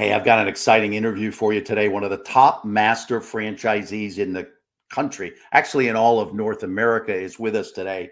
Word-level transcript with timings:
Hey, 0.00 0.14
I've 0.14 0.24
got 0.24 0.38
an 0.38 0.48
exciting 0.48 0.94
interview 0.94 1.30
for 1.30 1.52
you 1.52 1.60
today. 1.60 1.88
One 1.88 2.04
of 2.04 2.08
the 2.08 2.16
top 2.16 2.64
master 2.64 3.20
franchisees 3.20 4.16
in 4.16 4.32
the 4.32 4.48
country, 4.90 5.34
actually 5.52 5.88
in 5.88 5.94
all 5.94 6.20
of 6.20 6.32
North 6.32 6.62
America, 6.62 7.14
is 7.14 7.38
with 7.38 7.54
us 7.54 7.70
today. 7.70 8.08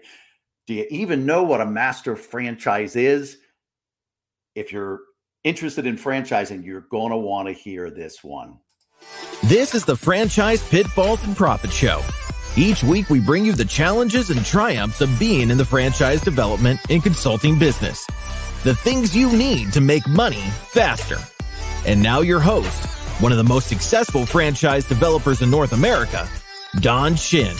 Do 0.67 0.75
you 0.75 0.85
even 0.91 1.25
know 1.25 1.41
what 1.41 1.61
a 1.61 1.65
master 1.65 2.15
franchise 2.15 2.95
is? 2.95 3.39
If 4.53 4.71
you're 4.71 4.99
interested 5.43 5.87
in 5.87 5.97
franchising, 5.97 6.63
you're 6.63 6.85
going 6.91 7.09
to 7.09 7.17
want 7.17 7.47
to 7.47 7.55
hear 7.55 7.89
this 7.89 8.23
one. 8.23 8.59
This 9.45 9.73
is 9.73 9.83
the 9.83 9.97
Franchise 9.97 10.63
Pitfalls 10.69 11.23
and 11.23 11.35
Profit 11.35 11.71
Show. 11.71 12.03
Each 12.55 12.83
week, 12.83 13.09
we 13.09 13.19
bring 13.19 13.45
you 13.45 13.53
the 13.53 13.65
challenges 13.65 14.29
and 14.29 14.45
triumphs 14.45 15.01
of 15.01 15.17
being 15.17 15.49
in 15.49 15.57
the 15.57 15.65
franchise 15.65 16.21
development 16.21 16.81
and 16.91 17.01
consulting 17.01 17.57
business. 17.57 18.05
The 18.63 18.75
things 18.75 19.15
you 19.15 19.35
need 19.35 19.73
to 19.73 19.81
make 19.81 20.07
money 20.07 20.43
faster. 20.67 21.17
And 21.85 22.03
now, 22.03 22.19
your 22.19 22.39
host, 22.39 22.85
one 23.21 23.31
of 23.31 23.37
the 23.37 23.43
most 23.43 23.67
successful 23.67 24.25
franchise 24.25 24.85
developers 24.85 25.41
in 25.41 25.49
North 25.49 25.71
America, 25.71 26.27
Don 26.81 27.15
Shin. 27.15 27.55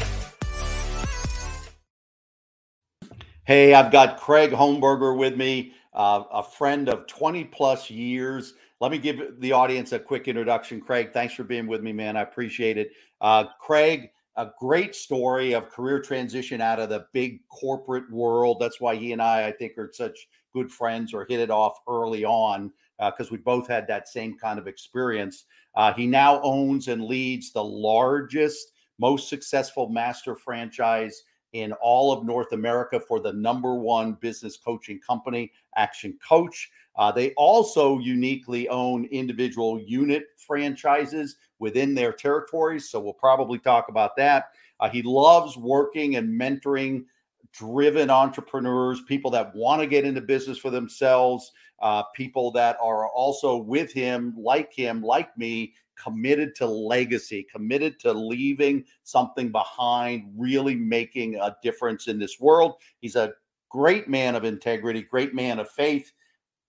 Hey, 3.45 3.73
I've 3.73 3.92
got 3.92 4.20
Craig 4.20 4.52
Homeberger 4.52 5.18
with 5.18 5.36
me, 5.36 5.73
uh, 5.94 6.23
a 6.32 6.44
friend 6.44 6.90
of 6.90 7.08
20 7.08 7.45
plus 7.45 7.90
years. 7.90 8.54
Let 8.80 8.92
me 8.92 8.98
give 8.98 9.40
the 9.40 9.54
audience 9.54 9.92
a 9.92 10.00
quick 10.00 10.28
introduction. 10.28 10.81
Craig, 10.81 11.12
thanks 11.14 11.34
for 11.34 11.44
being 11.44 11.66
with 11.66 11.81
me, 11.81 11.92
man. 11.92 12.16
I 12.16 12.22
appreciate 12.22 12.78
it. 12.78 12.92
Uh, 13.22 13.45
Craig, 13.59 14.12
a 14.36 14.52
great 14.59 14.95
story 14.95 15.54
of 15.54 15.70
career 15.70 16.00
transition 16.00 16.62
out 16.62 16.80
of 16.80 16.90
the 16.90 17.08
big 17.12 17.40
corporate 17.48 18.12
world. 18.12 18.58
That's 18.59 18.80
why 18.80 18.95
he 18.95 19.14
and 19.14 19.22
I, 19.22 19.48
I 19.48 19.52
think, 19.52 19.78
are 19.78 19.90
such 19.94 20.28
good 20.54 20.70
friends 20.72 21.14
or 21.14 21.26
hit 21.28 21.40
it 21.40 21.50
off 21.50 21.80
early 21.88 22.26
on 22.26 22.72
because 22.99 23.27
uh, 23.27 23.31
we 23.31 23.38
both 23.38 23.67
had 23.67 23.88
that 23.88 24.08
same 24.08 24.38
kind 24.38 24.59
of 24.59 24.67
experience. 24.67 25.45
Uh, 25.76 25.94
he 25.94 26.05
now 26.05 26.41
owns 26.41 26.88
and 26.88 27.05
leads 27.05 27.52
the 27.52 27.63
largest, 27.63 28.73
most 29.00 29.30
successful 29.30 29.89
master 29.89 30.36
franchise 30.36 31.23
in 31.53 31.72
all 31.81 32.11
of 32.11 32.25
North 32.25 32.52
America 32.52 33.00
for 33.00 33.19
the 33.19 33.33
number 33.33 33.75
one 33.75 34.14
business 34.14 34.58
coaching 34.58 35.00
company, 35.00 35.52
Action 35.75 36.17
Coach. 36.28 36.69
Uh, 36.95 37.11
they 37.11 37.31
also 37.36 37.97
uniquely 38.00 38.67
own 38.67 39.06
individual 39.06 39.80
unit 39.80 40.25
franchises 40.38 41.38
within 41.59 41.95
their 41.95 42.11
territories. 42.11 42.89
So 42.89 43.00
we'll 43.00 43.13
probably 43.13 43.58
talk 43.58 43.88
about 43.89 44.16
that. 44.17 44.50
Uh, 44.80 44.89
he 44.89 45.02
loves 45.02 45.58
working 45.58 46.17
and 46.17 46.30
mentoring 46.30 47.06
driven 47.53 48.09
entrepreneurs, 48.09 49.02
people 49.08 49.31
that 49.31 49.53
want 49.55 49.81
to 49.81 49.88
get 49.88 50.05
into 50.05 50.22
business 50.22 50.58
for 50.58 50.69
themselves, 50.69 51.52
uh, 51.81 52.03
people 52.16 52.52
that 52.52 52.78
are 52.81 53.08
also 53.09 53.58
with 53.58 53.91
him, 53.91 54.33
like 54.38 54.73
him, 54.73 55.02
like 55.02 55.36
me, 55.38 55.73
committed 56.02 56.56
to 56.56 56.66
legacy, 56.66 57.45
committed 57.52 58.00
to 58.00 58.14
leaving 58.14 58.83
something 59.03 59.52
behind, 59.52 60.31
really 60.38 60.75
making 60.75 61.36
a 61.36 61.56
difference 61.61 62.08
in 62.08 62.19
this 62.19 62.39
world. 62.39 62.75
He's 63.02 63.16
a 63.16 63.33
great 63.69 64.08
man 64.08 64.36
of 64.36 64.44
integrity, 64.44 65.02
great 65.02 65.34
man 65.34 65.59
of 65.59 65.69
faith. 65.69 66.11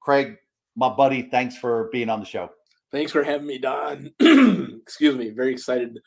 Craig, 0.01 0.37
my 0.77 0.89
buddy, 0.89 1.23
thanks 1.23 1.57
for 1.57 1.89
being 1.93 2.11
on 2.11 2.21
the 2.21 2.27
show. 2.27 2.51
Thanks 2.91 3.13
for 3.13 3.23
having 3.23 3.47
me, 3.47 3.59
Don. 3.59 4.11
Excuse 4.21 5.17
me. 5.17 5.31
Very 5.31 5.53
excited 5.53 6.01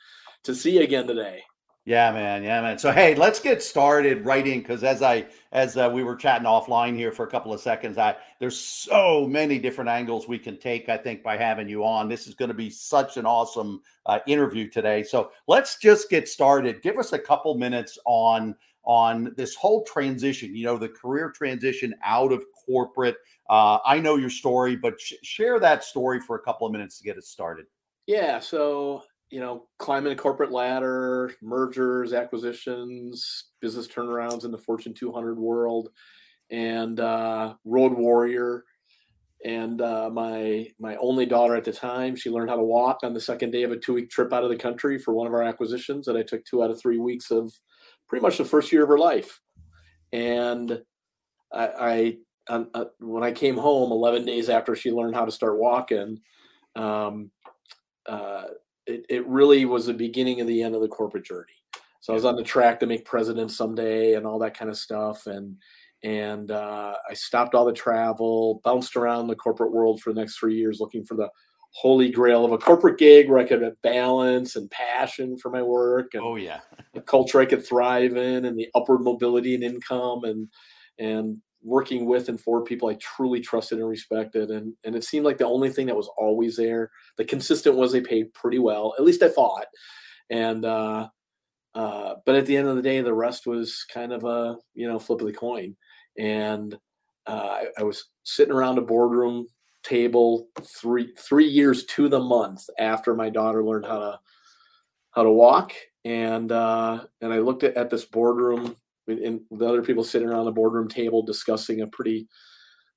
to 0.43 0.53
see 0.53 0.75
you 0.75 0.81
again 0.81 1.07
today. 1.07 1.43
Yeah, 1.85 2.13
man. 2.13 2.43
Yeah, 2.43 2.61
man. 2.61 2.79
So 2.79 2.93
hey, 2.93 3.13
let's 3.13 3.41
get 3.41 3.61
started 3.61 4.25
right 4.25 4.47
in 4.47 4.59
because 4.59 4.85
as 4.85 5.01
I 5.01 5.25
as 5.51 5.75
uh, 5.75 5.91
we 5.93 6.03
were 6.03 6.15
chatting 6.15 6.47
offline 6.47 6.95
here 6.95 7.11
for 7.11 7.25
a 7.25 7.29
couple 7.29 7.53
of 7.53 7.59
seconds, 7.59 7.97
I 7.97 8.15
there's 8.39 8.57
so 8.57 9.27
many 9.27 9.59
different 9.59 9.89
angles 9.89 10.25
we 10.25 10.39
can 10.39 10.57
take. 10.57 10.87
I 10.87 10.95
think 10.95 11.23
by 11.23 11.35
having 11.35 11.67
you 11.67 11.83
on, 11.83 12.07
this 12.07 12.25
is 12.25 12.35
going 12.35 12.47
to 12.47 12.55
be 12.55 12.69
such 12.69 13.17
an 13.17 13.25
awesome 13.25 13.81
uh, 14.05 14.19
interview 14.27 14.69
today. 14.69 15.03
So 15.03 15.31
let's 15.47 15.77
just 15.77 16.09
get 16.09 16.29
started. 16.29 16.81
Give 16.81 16.97
us 16.97 17.11
a 17.11 17.19
couple 17.19 17.53
minutes 17.55 17.99
on 18.05 18.55
on 18.85 19.33
this 19.35 19.53
whole 19.53 19.83
transition. 19.83 20.55
You 20.55 20.65
know, 20.65 20.77
the 20.77 20.89
career 20.89 21.31
transition 21.31 21.93
out 22.01 22.31
of 22.31 22.45
corporate. 22.65 23.17
Uh, 23.49 23.79
I 23.85 23.99
know 23.99 24.15
your 24.15 24.29
story, 24.29 24.77
but 24.77 25.01
sh- 25.01 25.15
share 25.23 25.59
that 25.59 25.83
story 25.83 26.21
for 26.21 26.37
a 26.37 26.41
couple 26.41 26.65
of 26.65 26.71
minutes 26.71 26.97
to 26.99 27.03
get 27.03 27.17
it 27.17 27.25
started. 27.25 27.65
Yeah. 28.07 28.39
So 28.39 29.03
you 29.33 29.39
know, 29.39 29.65
climbing 29.79 30.13
a 30.13 30.15
corporate 30.15 30.51
ladder, 30.51 31.33
mergers, 31.41 32.13
acquisitions, 32.13 33.45
business 33.61 33.87
turnarounds 33.87 34.45
in 34.45 34.51
the 34.51 34.59
Fortune 34.59 34.93
200 34.93 35.39
world, 35.39 35.89
and 36.51 36.99
uh, 36.99 37.55
road 37.65 37.93
warrior. 37.93 38.63
And 39.43 39.81
uh, 39.81 40.11
my 40.11 40.67
my 40.79 40.97
only 40.97 41.25
daughter 41.25 41.55
at 41.55 41.63
the 41.63 41.73
time, 41.73 42.15
she 42.15 42.29
learned 42.29 42.51
how 42.51 42.57
to 42.57 42.63
walk 42.63 42.99
on 43.01 43.15
the 43.15 43.19
second 43.19 43.49
day 43.49 43.63
of 43.63 43.71
a 43.71 43.77
two 43.77 43.95
week 43.95 44.11
trip 44.11 44.31
out 44.31 44.43
of 44.43 44.51
the 44.51 44.55
country 44.55 44.99
for 44.99 45.15
one 45.15 45.25
of 45.25 45.33
our 45.33 45.41
acquisitions 45.41 46.07
and 46.07 46.15
I 46.15 46.21
took 46.21 46.45
two 46.45 46.63
out 46.63 46.69
of 46.69 46.79
three 46.79 46.99
weeks 46.99 47.31
of 47.31 47.51
pretty 48.07 48.21
much 48.21 48.37
the 48.37 48.45
first 48.45 48.71
year 48.71 48.83
of 48.83 48.89
her 48.89 48.99
life. 48.99 49.41
And 50.11 50.79
I, 51.51 52.17
I 52.47 52.59
uh, 52.75 52.85
when 52.99 53.23
I 53.23 53.31
came 53.31 53.57
home 53.57 53.91
11 53.91 54.25
days 54.25 54.47
after 54.47 54.75
she 54.75 54.91
learned 54.91 55.15
how 55.15 55.25
to 55.25 55.31
start 55.31 55.57
walking, 55.57 56.19
um, 56.75 57.31
uh, 58.05 58.43
it, 58.85 59.05
it 59.09 59.27
really 59.27 59.65
was 59.65 59.85
the 59.85 59.93
beginning 59.93 60.41
of 60.41 60.47
the 60.47 60.61
end 60.61 60.75
of 60.75 60.81
the 60.81 60.87
corporate 60.87 61.25
journey. 61.25 61.53
So 62.01 62.11
I 62.11 62.15
was 62.15 62.25
on 62.25 62.35
the 62.35 62.43
track 62.43 62.79
to 62.79 62.85
make 62.85 63.05
president 63.05 63.51
someday 63.51 64.15
and 64.15 64.25
all 64.25 64.39
that 64.39 64.57
kind 64.57 64.69
of 64.69 64.77
stuff. 64.77 65.25
And 65.27 65.57
and 66.03 66.51
uh, 66.51 66.95
I 67.09 67.13
stopped 67.13 67.55
all 67.55 67.63
the 67.63 67.71
travel, 67.71 68.59
bounced 68.65 68.97
around 68.97 69.27
the 69.27 69.37
corporate 69.37 69.71
world 69.71 70.01
for 70.01 70.11
the 70.11 70.19
next 70.19 70.37
three 70.37 70.55
years, 70.55 70.81
looking 70.81 71.05
for 71.05 71.15
the 71.15 71.29
holy 71.71 72.11
grail 72.11 72.43
of 72.43 72.51
a 72.51 72.57
corporate 72.57 72.99
gig 72.99 73.29
where 73.29 73.39
I 73.39 73.45
could 73.45 73.61
have 73.61 73.81
balance 73.81 74.57
and 74.57 74.69
passion 74.69 75.37
for 75.37 75.49
my 75.49 75.61
work. 75.61 76.13
And 76.13 76.23
oh 76.23 76.35
yeah, 76.35 76.59
a 76.93 77.01
culture 77.01 77.39
I 77.39 77.45
could 77.45 77.65
thrive 77.65 78.17
in, 78.17 78.45
and 78.45 78.57
the 78.57 78.67
upward 78.75 79.01
mobility 79.01 79.55
and 79.55 79.63
income, 79.63 80.25
and 80.25 80.49
and 80.99 81.37
working 81.63 82.05
with 82.05 82.29
and 82.29 82.39
for 82.39 82.63
people 82.63 82.89
I 82.89 82.95
truly 82.95 83.39
trusted 83.39 83.79
and 83.79 83.87
respected. 83.87 84.51
And, 84.51 84.73
and 84.83 84.95
it 84.95 85.03
seemed 85.03 85.25
like 85.25 85.37
the 85.37 85.47
only 85.47 85.69
thing 85.69 85.87
that 85.87 85.95
was 85.95 86.09
always 86.17 86.57
there, 86.57 86.91
the 87.17 87.25
consistent 87.25 87.75
was 87.75 87.91
they 87.91 88.01
paid 88.01 88.33
pretty 88.33 88.59
well, 88.59 88.93
at 88.97 89.05
least 89.05 89.23
I 89.23 89.29
thought. 89.29 89.65
And, 90.29 90.65
uh, 90.65 91.07
uh, 91.73 92.15
but 92.25 92.35
at 92.35 92.45
the 92.45 92.55
end 92.55 92.67
of 92.67 92.75
the 92.75 92.81
day, 92.81 93.01
the 93.01 93.13
rest 93.13 93.47
was 93.47 93.85
kind 93.91 94.11
of 94.11 94.23
a, 94.25 94.57
you 94.75 94.87
know, 94.87 94.99
flip 94.99 95.21
of 95.21 95.27
the 95.27 95.33
coin. 95.33 95.75
And 96.17 96.77
uh, 97.25 97.29
I, 97.31 97.65
I 97.79 97.83
was 97.83 98.09
sitting 98.23 98.53
around 98.53 98.77
a 98.77 98.81
boardroom 98.81 99.47
table 99.83 100.47
three, 100.61 101.13
three 101.17 101.47
years 101.47 101.85
to 101.85 102.07
the 102.09 102.19
month 102.19 102.63
after 102.79 103.15
my 103.15 103.29
daughter 103.29 103.63
learned 103.63 103.85
how 103.85 103.99
to, 103.99 104.19
how 105.11 105.23
to 105.23 105.31
walk. 105.31 105.73
And, 106.05 106.51
uh, 106.51 107.05
and 107.21 107.33
I 107.33 107.39
looked 107.39 107.63
at, 107.63 107.75
at 107.75 107.89
this 107.89 108.05
boardroom 108.05 108.75
and 109.07 109.41
the 109.51 109.65
other 109.65 109.81
people 109.81 110.03
sitting 110.03 110.27
around 110.27 110.45
the 110.45 110.51
boardroom 110.51 110.87
table 110.87 111.21
discussing 111.21 111.81
a 111.81 111.87
pretty 111.87 112.27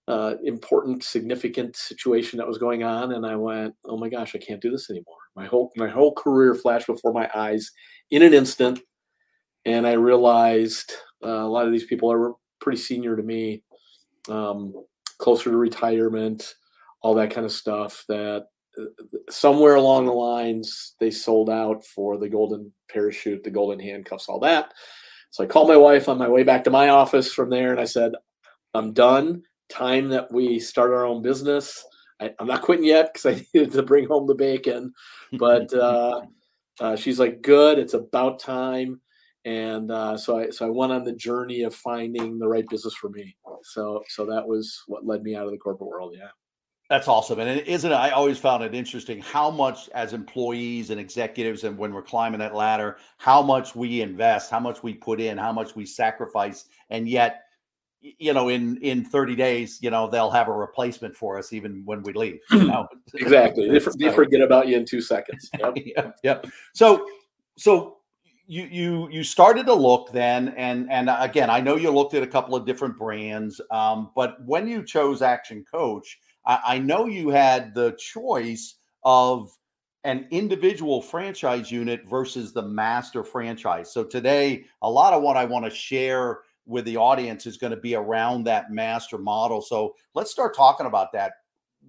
uh, 0.09 0.35
important, 0.45 1.03
significant 1.03 1.77
situation 1.77 2.37
that 2.37 2.47
was 2.47 2.59
going 2.59 2.85
on, 2.85 3.13
and 3.13 3.27
I 3.27 3.35
went, 3.35 3.75
"Oh 3.85 3.97
my 3.97 4.09
gosh, 4.09 4.35
I 4.35 4.39
can't 4.39 4.63
do 4.63 4.71
this 4.71 4.89
anymore." 4.91 5.17
My 5.35 5.47
whole 5.47 5.73
my 5.77 5.89
whole 5.89 6.15
career 6.15 6.55
flashed 6.55 6.87
before 6.87 7.13
my 7.13 7.29
eyes 7.35 7.71
in 8.11 8.23
an 8.23 8.33
instant, 8.33 8.81
and 9.65 9.87
I 9.87 9.93
realized 9.93 10.93
uh, 11.25 11.29
a 11.29 11.49
lot 11.49 11.67
of 11.67 11.73
these 11.73 11.87
people 11.87 12.11
are 12.13 12.35
pretty 12.61 12.79
senior 12.79 13.17
to 13.17 13.23
me, 13.23 13.63
um, 14.29 14.73
closer 15.19 15.51
to 15.51 15.57
retirement, 15.57 16.55
all 17.03 17.15
that 17.15 17.33
kind 17.33 17.45
of 17.45 17.53
stuff. 17.53 18.05
That 18.09 18.47
uh, 18.79 18.85
somewhere 19.29 19.75
along 19.75 20.07
the 20.07 20.13
lines 20.13 20.95
they 21.01 21.11
sold 21.11 21.51
out 21.51 21.85
for 21.85 22.17
the 22.17 22.29
golden 22.29 22.73
parachute, 22.89 23.43
the 23.43 23.51
golden 23.51 23.81
handcuffs, 23.81 24.29
all 24.29 24.39
that 24.41 24.73
so 25.31 25.45
I 25.45 25.47
called 25.47 25.69
my 25.69 25.77
wife 25.77 26.09
on 26.09 26.19
my 26.19 26.29
way 26.29 26.43
back 26.43 26.65
to 26.65 26.71
my 26.71 26.89
office 26.89 27.33
from 27.33 27.51
there 27.51 27.71
and 27.71 27.81
I 27.81 27.85
said, 27.85 28.13
I'm 28.75 28.93
done. 28.93 29.43
Time 29.69 30.09
that 30.11 30.33
we 30.33 30.61
start 30.61 30.93
our 30.93 31.05
own 31.05 31.23
business. 31.23 31.85
I, 32.21 32.33
am 32.41 32.47
not 32.47 32.63
quitting 32.63 32.87
yet 32.87 33.13
because 33.13 33.27
I 33.27 33.45
needed 33.55 33.73
to 33.73 33.83
bring 33.83 34.07
home 34.07 34.27
the 34.27 34.35
bacon. 34.35 34.93
But 35.33 35.73
uh, 35.75 36.23
uh, 36.81 36.97
she's 36.97 37.19
like, 37.19 37.43
good. 37.43 37.79
It's 37.79 37.95
about 37.95 38.39
time. 38.39 39.01
And 39.45 39.93
uh, 39.93 40.17
so 40.17 40.41
I 40.41 40.51
so 40.51 40.67
I 40.67 40.71
went 40.71 40.93
on 40.93 41.05
the 41.05 41.13
journey 41.13 41.63
of 41.63 41.75
finding 41.75 42.39
the 42.39 42.49
right 42.49 42.65
business 42.69 42.95
for 42.95 43.11
me. 43.11 43.37
So 43.63 44.03
so 44.09 44.27
that 44.27 44.47
was 44.47 44.83
what 44.89 45.07
led 45.07 45.23
me 45.23 45.37
out 45.37 45.47
of 45.47 45.53
the 45.53 45.59
corporate 45.59 45.89
world. 45.89 46.17
Yeah. 46.19 46.31
That's 46.89 47.09
awesome. 47.09 47.41
And 47.41 47.61
is 47.61 47.67
isn't 47.67 47.93
I 47.93 48.11
always 48.11 48.39
found 48.39 48.63
it 48.63 48.75
interesting 48.75 49.21
how 49.21 49.51
much 49.51 49.89
as 49.91 50.13
employees 50.13 50.91
and 50.91 51.01
executives 51.01 51.65
and 51.65 51.77
when 51.77 51.93
we're 51.93 52.03
climbing 52.03 52.39
that 52.41 52.55
ladder, 52.55 52.99
how 53.19 53.43
much 53.43 53.75
we 53.75 54.03
invest, 54.03 54.51
how 54.51 54.61
much 54.61 54.83
we 54.83 54.95
put 54.95 55.21
in, 55.21 55.37
how 55.37 55.53
much 55.53 55.75
we 55.75 55.85
sacrifice, 55.85 56.67
and 56.91 57.09
yet 57.09 57.43
you 58.01 58.33
know 58.33 58.49
in 58.51 58.77
in 58.79 59.05
30 59.05 59.35
days 59.35 59.79
you 59.83 59.91
know 59.91 60.09
they'll 60.09 60.31
have 60.31 60.49
a 60.49 60.53
replacement 60.53 61.17
for 61.17 61.39
us 61.39 61.53
even 61.53 61.83
when 61.85 62.03
we 62.03 62.13
leave 62.13 62.39
you 62.53 62.65
know? 62.65 62.87
exactly 63.15 63.69
they, 63.69 63.79
they, 63.79 64.13
forget 64.13 64.41
about 64.41 64.69
you 64.69 64.77
in 64.77 64.85
two 64.85 65.01
seconds 65.01 65.51
yep. 65.59 65.75
yep 65.77 66.17
yep 66.23 66.47
so 66.73 67.07
so 67.57 67.97
you 68.47 68.65
you 68.65 69.09
you 69.11 69.25
started 69.25 69.67
to 69.67 69.75
look 69.75 70.13
then 70.13 70.49
and 70.57 70.91
and 70.91 71.11
again 71.19 71.51
i 71.51 71.59
know 71.59 71.75
you 71.75 71.91
looked 71.91 72.15
at 72.15 72.23
a 72.23 72.27
couple 72.27 72.55
of 72.55 72.65
different 72.65 72.97
brands 72.97 73.61
um, 73.71 74.11
but 74.15 74.37
when 74.45 74.69
you 74.69 74.85
chose 74.85 75.21
action 75.21 75.65
coach 75.69 76.19
I, 76.47 76.61
I 76.67 76.79
know 76.79 77.07
you 77.07 77.31
had 77.31 77.75
the 77.75 77.93
choice 77.99 78.77
of 79.05 79.51
an 80.05 80.27
individual 80.31 81.03
franchise 81.03 81.71
unit 81.71 82.03
versus 82.09 82.53
the 82.53 82.63
master 82.63 83.25
franchise. 83.25 83.93
So 83.93 84.05
today, 84.05 84.65
a 84.83 84.91
lot 84.91 85.13
of 85.13 85.23
what 85.23 85.37
I 85.37 85.45
want 85.45 85.65
to 85.65 85.71
share 85.71 86.41
with 86.65 86.85
the 86.85 86.97
audience 86.97 87.47
is 87.47 87.57
going 87.57 87.73
to 87.73 87.77
be 87.77 87.95
around 87.95 88.45
that 88.45 88.71
master 88.71 89.19
model. 89.19 89.61
So 89.61 89.95
let's 90.15 90.31
start 90.31 90.55
talking 90.55 90.87
about 90.87 91.13
that. 91.13 91.33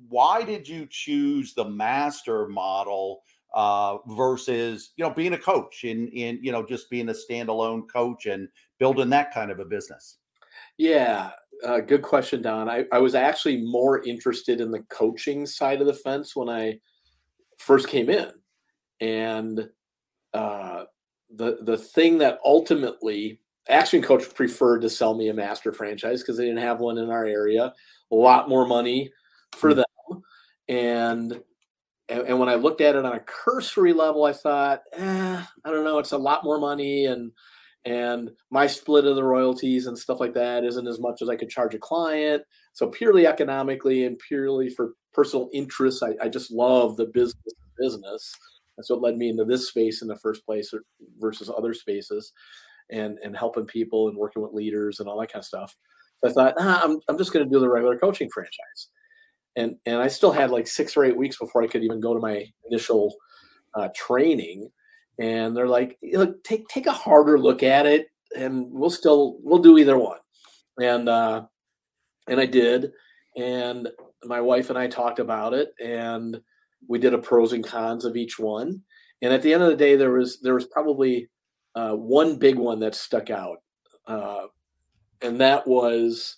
Why 0.09 0.43
did 0.43 0.67
you 0.67 0.87
choose 0.89 1.53
the 1.53 1.69
master 1.69 2.47
model 2.47 3.21
uh, 3.53 3.97
versus 4.07 4.91
you 4.97 5.03
know 5.03 5.11
being 5.11 5.33
a 5.33 5.37
coach 5.37 5.83
in 5.83 6.07
in 6.09 6.39
you 6.43 6.51
know 6.51 6.65
just 6.65 6.89
being 6.89 7.09
a 7.09 7.13
standalone 7.13 7.89
coach 7.91 8.25
and 8.25 8.47
building 8.79 9.09
that 9.09 9.33
kind 9.33 9.51
of 9.51 9.59
a 9.59 9.65
business? 9.65 10.17
Yeah, 10.77 11.31
uh, 11.65 11.79
good 11.79 12.01
question, 12.01 12.41
Don. 12.41 12.69
I, 12.69 12.85
I 12.91 12.99
was 12.99 13.15
actually 13.15 13.57
more 13.57 14.03
interested 14.03 14.61
in 14.61 14.71
the 14.71 14.83
coaching 14.89 15.45
side 15.45 15.81
of 15.81 15.87
the 15.87 15.93
fence 15.93 16.35
when 16.35 16.49
I 16.49 16.79
first 17.57 17.87
came 17.87 18.09
in, 18.09 18.31
and 18.99 19.67
uh, 20.33 20.83
the 21.35 21.57
the 21.61 21.77
thing 21.77 22.17
that 22.19 22.39
ultimately 22.45 23.39
Action 23.69 24.01
Coach 24.01 24.33
preferred 24.33 24.81
to 24.81 24.89
sell 24.89 25.15
me 25.15 25.29
a 25.29 25.33
master 25.33 25.73
franchise 25.73 26.21
because 26.21 26.37
they 26.37 26.45
didn't 26.45 26.61
have 26.61 26.79
one 26.79 26.97
in 26.97 27.09
our 27.09 27.25
area. 27.25 27.73
A 28.11 28.15
lot 28.15 28.49
more 28.49 28.65
money 28.65 29.11
for 29.53 29.71
hmm. 29.71 29.77
them, 29.77 30.23
and, 30.69 31.31
and 32.09 32.21
and, 32.21 32.39
when 32.39 32.49
I 32.49 32.55
looked 32.55 32.81
at 32.81 32.95
it 32.95 33.05
on 33.05 33.15
a 33.15 33.19
cursory 33.19 33.93
level, 33.93 34.23
I 34.23 34.33
thought, 34.33 34.83
eh, 34.93 35.43
I 35.65 35.69
don't 35.69 35.83
know, 35.83 35.99
it's 35.99 36.13
a 36.13 36.17
lot 36.17 36.43
more 36.43 36.59
money, 36.59 37.05
and 37.07 37.31
and 37.87 38.31
my 38.51 38.67
split 38.67 39.05
of 39.05 39.15
the 39.15 39.23
royalties 39.23 39.87
and 39.87 39.97
stuff 39.97 40.19
like 40.19 40.33
that 40.33 40.65
isn't 40.65 40.87
as 40.87 40.99
much 40.99 41.21
as 41.21 41.29
I 41.29 41.37
could 41.37 41.49
charge 41.49 41.73
a 41.73 41.79
client. 41.79 42.43
So 42.73 42.87
purely 42.87 43.25
economically 43.25 44.03
and 44.03 44.19
purely 44.19 44.69
for 44.69 44.91
personal 45.13 45.49
interests, 45.53 46.03
I, 46.03 46.15
I 46.21 46.27
just 46.27 46.51
love 46.51 46.97
the 46.97 47.05
business 47.05 47.53
business. 47.79 48.33
That's 48.75 48.89
what 48.89 49.01
led 49.01 49.17
me 49.17 49.29
into 49.29 49.45
this 49.45 49.69
space 49.69 50.01
in 50.01 50.09
the 50.09 50.17
first 50.17 50.45
place 50.45 50.73
versus 51.17 51.49
other 51.49 51.73
spaces 51.73 52.33
and 52.91 53.17
and 53.23 53.35
helping 53.35 53.65
people 53.65 54.09
and 54.09 54.17
working 54.17 54.41
with 54.41 54.53
leaders 54.53 54.99
and 54.99 55.07
all 55.07 55.19
that 55.21 55.31
kind 55.31 55.41
of 55.41 55.45
stuff. 55.45 55.75
So 56.19 56.29
I 56.29 56.33
thought, 56.33 56.55
ah, 56.59 56.81
I'm 56.83 56.99
I'm 57.07 57.17
just 57.17 57.31
going 57.31 57.45
to 57.45 57.51
do 57.51 57.59
the 57.59 57.69
regular 57.69 57.97
coaching 57.97 58.29
franchise, 58.33 58.89
and 59.55 59.75
and 59.85 59.97
I 59.97 60.07
still 60.07 60.31
had 60.31 60.51
like 60.51 60.67
six 60.67 60.97
or 60.97 61.05
eight 61.05 61.17
weeks 61.17 61.37
before 61.37 61.63
I 61.63 61.67
could 61.67 61.83
even 61.83 62.01
go 62.01 62.13
to 62.13 62.19
my 62.19 62.45
initial 62.69 63.15
uh, 63.75 63.87
training, 63.95 64.69
and 65.19 65.55
they're 65.55 65.67
like, 65.67 65.97
look, 66.13 66.43
take 66.43 66.67
take 66.67 66.87
a 66.87 66.91
harder 66.91 67.39
look 67.39 67.63
at 67.63 67.85
it, 67.85 68.07
and 68.35 68.67
we'll 68.69 68.89
still 68.89 69.37
we'll 69.41 69.59
do 69.59 69.77
either 69.77 69.97
one, 69.97 70.19
and 70.81 71.09
uh, 71.09 71.43
and 72.27 72.39
I 72.39 72.45
did, 72.45 72.91
and 73.35 73.87
my 74.23 74.41
wife 74.41 74.69
and 74.69 74.77
I 74.77 74.87
talked 74.87 75.19
about 75.19 75.53
it, 75.53 75.69
and 75.83 76.39
we 76.87 76.99
did 76.99 77.13
a 77.13 77.17
pros 77.17 77.53
and 77.53 77.63
cons 77.63 78.05
of 78.05 78.15
each 78.15 78.37
one, 78.37 78.81
and 79.21 79.33
at 79.33 79.41
the 79.41 79.53
end 79.53 79.63
of 79.63 79.69
the 79.69 79.75
day, 79.75 79.95
there 79.95 80.11
was 80.11 80.39
there 80.41 80.55
was 80.55 80.65
probably 80.65 81.29
uh, 81.75 81.93
one 81.93 82.37
big 82.37 82.55
one 82.55 82.79
that 82.79 82.95
stuck 82.95 83.29
out, 83.29 83.57
uh, 84.07 84.45
and 85.21 85.41
that 85.41 85.67
was 85.67 86.37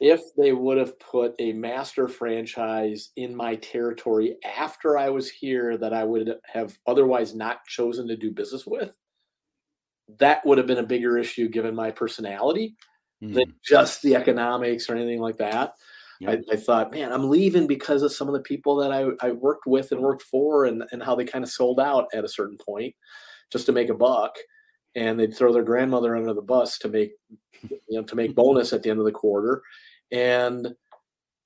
if 0.00 0.20
they 0.36 0.52
would 0.52 0.78
have 0.78 0.98
put 0.98 1.34
a 1.38 1.52
master 1.52 2.08
franchise 2.08 3.10
in 3.16 3.34
my 3.34 3.54
territory 3.56 4.36
after 4.44 4.98
I 4.98 5.08
was 5.08 5.30
here 5.30 5.78
that 5.78 5.92
I 5.92 6.04
would 6.04 6.34
have 6.52 6.76
otherwise 6.86 7.34
not 7.34 7.64
chosen 7.66 8.08
to 8.08 8.16
do 8.16 8.32
business 8.32 8.66
with, 8.66 8.94
that 10.18 10.44
would 10.44 10.58
have 10.58 10.66
been 10.66 10.78
a 10.78 10.82
bigger 10.82 11.16
issue 11.16 11.48
given 11.48 11.74
my 11.74 11.90
personality 11.90 12.76
mm. 13.22 13.34
than 13.34 13.54
just 13.64 14.02
the 14.02 14.16
economics 14.16 14.88
or 14.88 14.96
anything 14.96 15.20
like 15.20 15.38
that. 15.38 15.74
I, 16.26 16.38
I, 16.50 16.56
thought, 16.56 16.92
man, 16.92 17.12
I'm 17.12 17.28
leaving 17.28 17.66
because 17.66 18.02
of 18.02 18.12
some 18.12 18.28
of 18.28 18.34
the 18.34 18.40
people 18.40 18.76
that 18.76 18.92
I, 18.92 19.08
I 19.20 19.32
worked 19.32 19.66
with 19.66 19.92
and 19.92 20.00
worked 20.00 20.22
for 20.22 20.64
and, 20.64 20.84
and 20.92 21.02
how 21.02 21.14
they 21.14 21.24
kind 21.24 21.44
of 21.44 21.50
sold 21.50 21.80
out 21.80 22.06
at 22.14 22.24
a 22.24 22.28
certain 22.28 22.56
point 22.56 22.94
just 23.52 23.66
to 23.66 23.72
make 23.72 23.90
a 23.90 23.94
buck 23.94 24.34
and 24.94 25.18
they'd 25.18 25.36
throw 25.36 25.52
their 25.52 25.62
grandmother 25.62 26.16
under 26.16 26.32
the 26.32 26.42
bus 26.42 26.78
to 26.78 26.88
make 26.88 27.12
you 27.62 27.78
know 27.90 28.02
to 28.02 28.16
make 28.16 28.34
bonus 28.34 28.72
at 28.72 28.82
the 28.82 28.90
end 28.90 28.98
of 28.98 29.04
the 29.04 29.12
quarter 29.12 29.62
and 30.12 30.74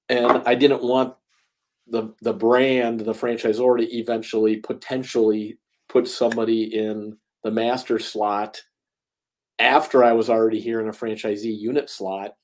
and 0.08 0.42
I 0.46 0.54
didn't 0.54 0.82
want 0.82 1.14
the 1.86 2.14
the 2.22 2.32
brand 2.32 3.00
the 3.00 3.12
franchisor 3.12 3.78
to 3.78 3.96
eventually 3.96 4.56
potentially 4.56 5.58
put 5.88 6.08
somebody 6.08 6.74
in 6.74 7.16
the 7.44 7.50
master 7.50 7.98
slot 7.98 8.62
after 9.58 10.04
I 10.04 10.12
was 10.12 10.30
already 10.30 10.60
here 10.60 10.80
in 10.80 10.88
a 10.88 10.92
franchisee 10.92 11.58
unit 11.58 11.88
slot 11.90 12.34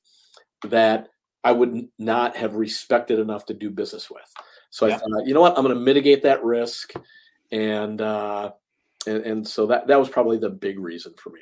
that 0.65 1.09
I 1.45 1.53
would 1.53 1.89
not 1.99 2.37
have 2.37 2.55
respected 2.55 3.19
enough 3.19 3.45
to 3.47 3.55
do 3.55 3.71
business 3.71 4.11
with. 4.11 4.23
So 4.71 4.87
yeah. 4.87 4.97
I 4.97 4.99
thought, 4.99 5.27
you 5.27 5.35
know 5.35 5.43
what, 5.43 5.57
I'm 5.57 5.65
going 5.65 5.77
to 5.77 5.81
mitigate 5.81 6.23
that 6.23 6.43
risk 6.43 6.95
and 7.53 8.01
uh, 8.01 8.53
and, 9.07 9.25
and 9.25 9.47
so 9.47 9.67
that 9.67 9.87
that 9.87 9.99
was 9.99 10.09
probably 10.09 10.39
the 10.39 10.51
big 10.51 10.79
reason 10.79 11.15
for 11.17 11.31
me. 11.31 11.41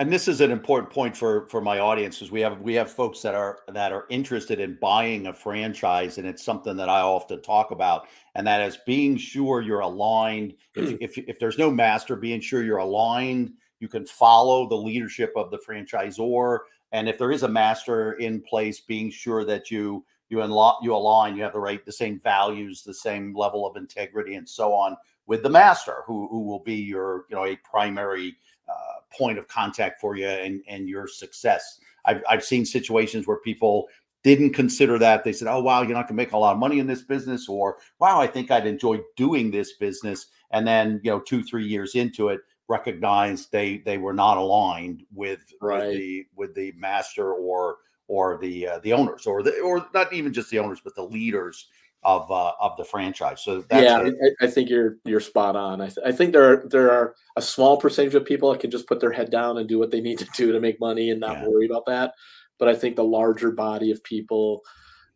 And 0.00 0.12
this 0.12 0.28
is 0.28 0.40
an 0.40 0.52
important 0.52 0.92
point 0.92 1.16
for 1.16 1.48
for 1.48 1.60
my 1.60 1.80
audience 1.80 2.22
is 2.22 2.30
we 2.30 2.40
have 2.40 2.60
we 2.60 2.74
have 2.74 2.90
folks 2.90 3.20
that 3.22 3.34
are 3.34 3.58
that 3.72 3.92
are 3.92 4.06
interested 4.10 4.60
in 4.60 4.78
buying 4.80 5.26
a 5.26 5.32
franchise 5.32 6.18
and 6.18 6.26
it's 6.26 6.44
something 6.44 6.76
that 6.76 6.88
i 6.88 7.00
often 7.00 7.42
talk 7.42 7.72
about 7.72 8.06
and 8.36 8.46
that 8.46 8.62
is 8.62 8.78
being 8.86 9.16
sure 9.16 9.60
you're 9.60 9.80
aligned. 9.80 10.54
If, 10.76 10.90
hmm. 10.90 10.96
if, 11.00 11.18
if 11.18 11.40
there's 11.40 11.58
no 11.58 11.68
master 11.68 12.14
being 12.14 12.40
sure 12.40 12.62
you're 12.62 12.78
aligned 12.78 13.52
you 13.80 13.88
can 13.88 14.06
follow 14.06 14.68
the 14.68 14.76
leadership 14.76 15.32
of 15.34 15.50
the 15.50 15.58
franchisor 15.58 16.60
and 16.92 17.08
if 17.08 17.18
there 17.18 17.32
is 17.32 17.42
a 17.42 17.48
master 17.48 18.12
in 18.14 18.40
place 18.40 18.80
being 18.80 19.10
sure 19.10 19.44
that 19.44 19.68
you 19.68 20.04
you 20.28 20.42
unlock 20.42 20.78
you 20.80 20.94
align 20.94 21.36
you 21.36 21.42
have 21.42 21.52
the 21.52 21.58
right 21.58 21.84
the 21.84 21.90
same 21.90 22.20
values 22.20 22.84
the 22.84 22.94
same 22.94 23.34
level 23.34 23.66
of 23.66 23.76
integrity 23.76 24.36
and 24.36 24.48
so 24.48 24.72
on 24.72 24.96
with 25.28 25.42
the 25.44 25.50
master 25.50 26.02
who, 26.06 26.26
who 26.28 26.40
will 26.40 26.58
be 26.58 26.74
your 26.74 27.26
you 27.30 27.36
know 27.36 27.44
a 27.44 27.54
primary 27.56 28.34
uh, 28.68 29.00
point 29.16 29.38
of 29.38 29.46
contact 29.46 30.00
for 30.00 30.16
you 30.16 30.26
and 30.26 30.62
and 30.66 30.88
your 30.88 31.06
success. 31.06 31.78
I've, 32.04 32.22
I've 32.28 32.44
seen 32.44 32.64
situations 32.64 33.26
where 33.26 33.36
people 33.36 33.86
didn't 34.24 34.54
consider 34.54 34.98
that. 34.98 35.22
They 35.22 35.32
said 35.32 35.46
oh 35.46 35.60
wow 35.60 35.82
you're 35.82 35.94
not 35.94 36.08
going 36.08 36.16
to 36.16 36.24
make 36.24 36.32
a 36.32 36.38
lot 36.38 36.54
of 36.54 36.58
money 36.58 36.80
in 36.80 36.88
this 36.88 37.02
business 37.02 37.48
or 37.48 37.76
wow 38.00 38.20
i 38.20 38.26
think 38.26 38.50
i'd 38.50 38.66
enjoy 38.66 38.98
doing 39.16 39.52
this 39.52 39.74
business. 39.74 40.26
And 40.50 40.66
then 40.66 41.00
you 41.04 41.10
know 41.10 41.20
two 41.20 41.44
three 41.44 41.66
years 41.66 41.94
into 41.94 42.30
it 42.30 42.40
recognized 42.68 43.52
they 43.52 43.78
they 43.78 43.98
were 43.98 44.14
not 44.14 44.36
aligned 44.36 45.04
with, 45.14 45.40
right. 45.60 45.88
with 45.88 45.96
the 45.96 46.26
with 46.36 46.54
the 46.54 46.72
master 46.76 47.32
or 47.32 47.76
or 48.08 48.38
the 48.38 48.66
uh, 48.66 48.78
the 48.80 48.92
owners 48.92 49.26
or 49.26 49.42
the 49.42 49.58
or 49.60 49.86
not 49.92 50.12
even 50.12 50.32
just 50.32 50.50
the 50.50 50.58
owners 50.58 50.80
but 50.82 50.94
the 50.94 51.02
leaders 51.02 51.68
of 52.04 52.30
uh, 52.30 52.52
of 52.60 52.76
the 52.76 52.84
franchise. 52.84 53.42
So 53.42 53.64
yeah, 53.72 53.98
I, 53.98 54.44
I, 54.44 54.46
think 54.46 54.70
you're 54.70 54.98
you're 55.04 55.20
spot 55.20 55.56
on. 55.56 55.80
I, 55.80 55.86
th- 55.86 56.06
I 56.06 56.12
think 56.12 56.32
there 56.32 56.52
are, 56.52 56.68
there 56.68 56.90
are 56.92 57.14
a 57.36 57.42
small 57.42 57.76
percentage 57.76 58.14
of 58.14 58.24
people 58.24 58.52
that 58.52 58.60
can 58.60 58.70
just 58.70 58.86
put 58.86 59.00
their 59.00 59.12
head 59.12 59.30
down 59.30 59.58
and 59.58 59.68
do 59.68 59.78
what 59.78 59.90
they 59.90 60.00
need 60.00 60.18
to 60.18 60.28
do 60.36 60.52
to 60.52 60.60
make 60.60 60.80
money 60.80 61.10
and 61.10 61.20
not 61.20 61.38
yeah. 61.38 61.48
worry 61.48 61.66
about 61.66 61.86
that. 61.86 62.14
But 62.58 62.68
I 62.68 62.74
think 62.74 62.96
the 62.96 63.04
larger 63.04 63.50
body 63.50 63.90
of 63.90 64.02
people, 64.04 64.62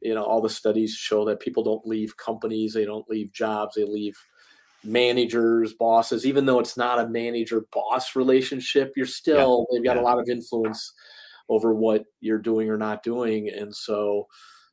you 0.00 0.14
know, 0.14 0.24
all 0.24 0.40
the 0.40 0.50
studies 0.50 0.94
show 0.94 1.24
that 1.26 1.40
people 1.40 1.62
don't 1.62 1.86
leave 1.86 2.16
companies, 2.16 2.74
they 2.74 2.84
don't 2.84 3.08
leave 3.08 3.32
jobs, 3.32 3.76
they 3.76 3.84
leave 3.84 4.16
managers, 4.84 5.74
bosses. 5.74 6.26
Even 6.26 6.46
though 6.46 6.58
it's 6.58 6.76
not 6.76 6.98
a 6.98 7.08
manager 7.08 7.66
boss 7.72 8.16
relationship, 8.16 8.92
you're 8.96 9.06
still 9.06 9.66
yeah. 9.70 9.78
they've 9.78 9.84
got 9.84 9.96
yeah. 9.96 10.02
a 10.02 10.04
lot 10.04 10.18
of 10.18 10.28
influence 10.28 10.92
over 11.48 11.74
what 11.74 12.04
you're 12.20 12.38
doing 12.38 12.70
or 12.70 12.76
not 12.76 13.02
doing, 13.02 13.48
and 13.48 13.74
so 13.74 14.26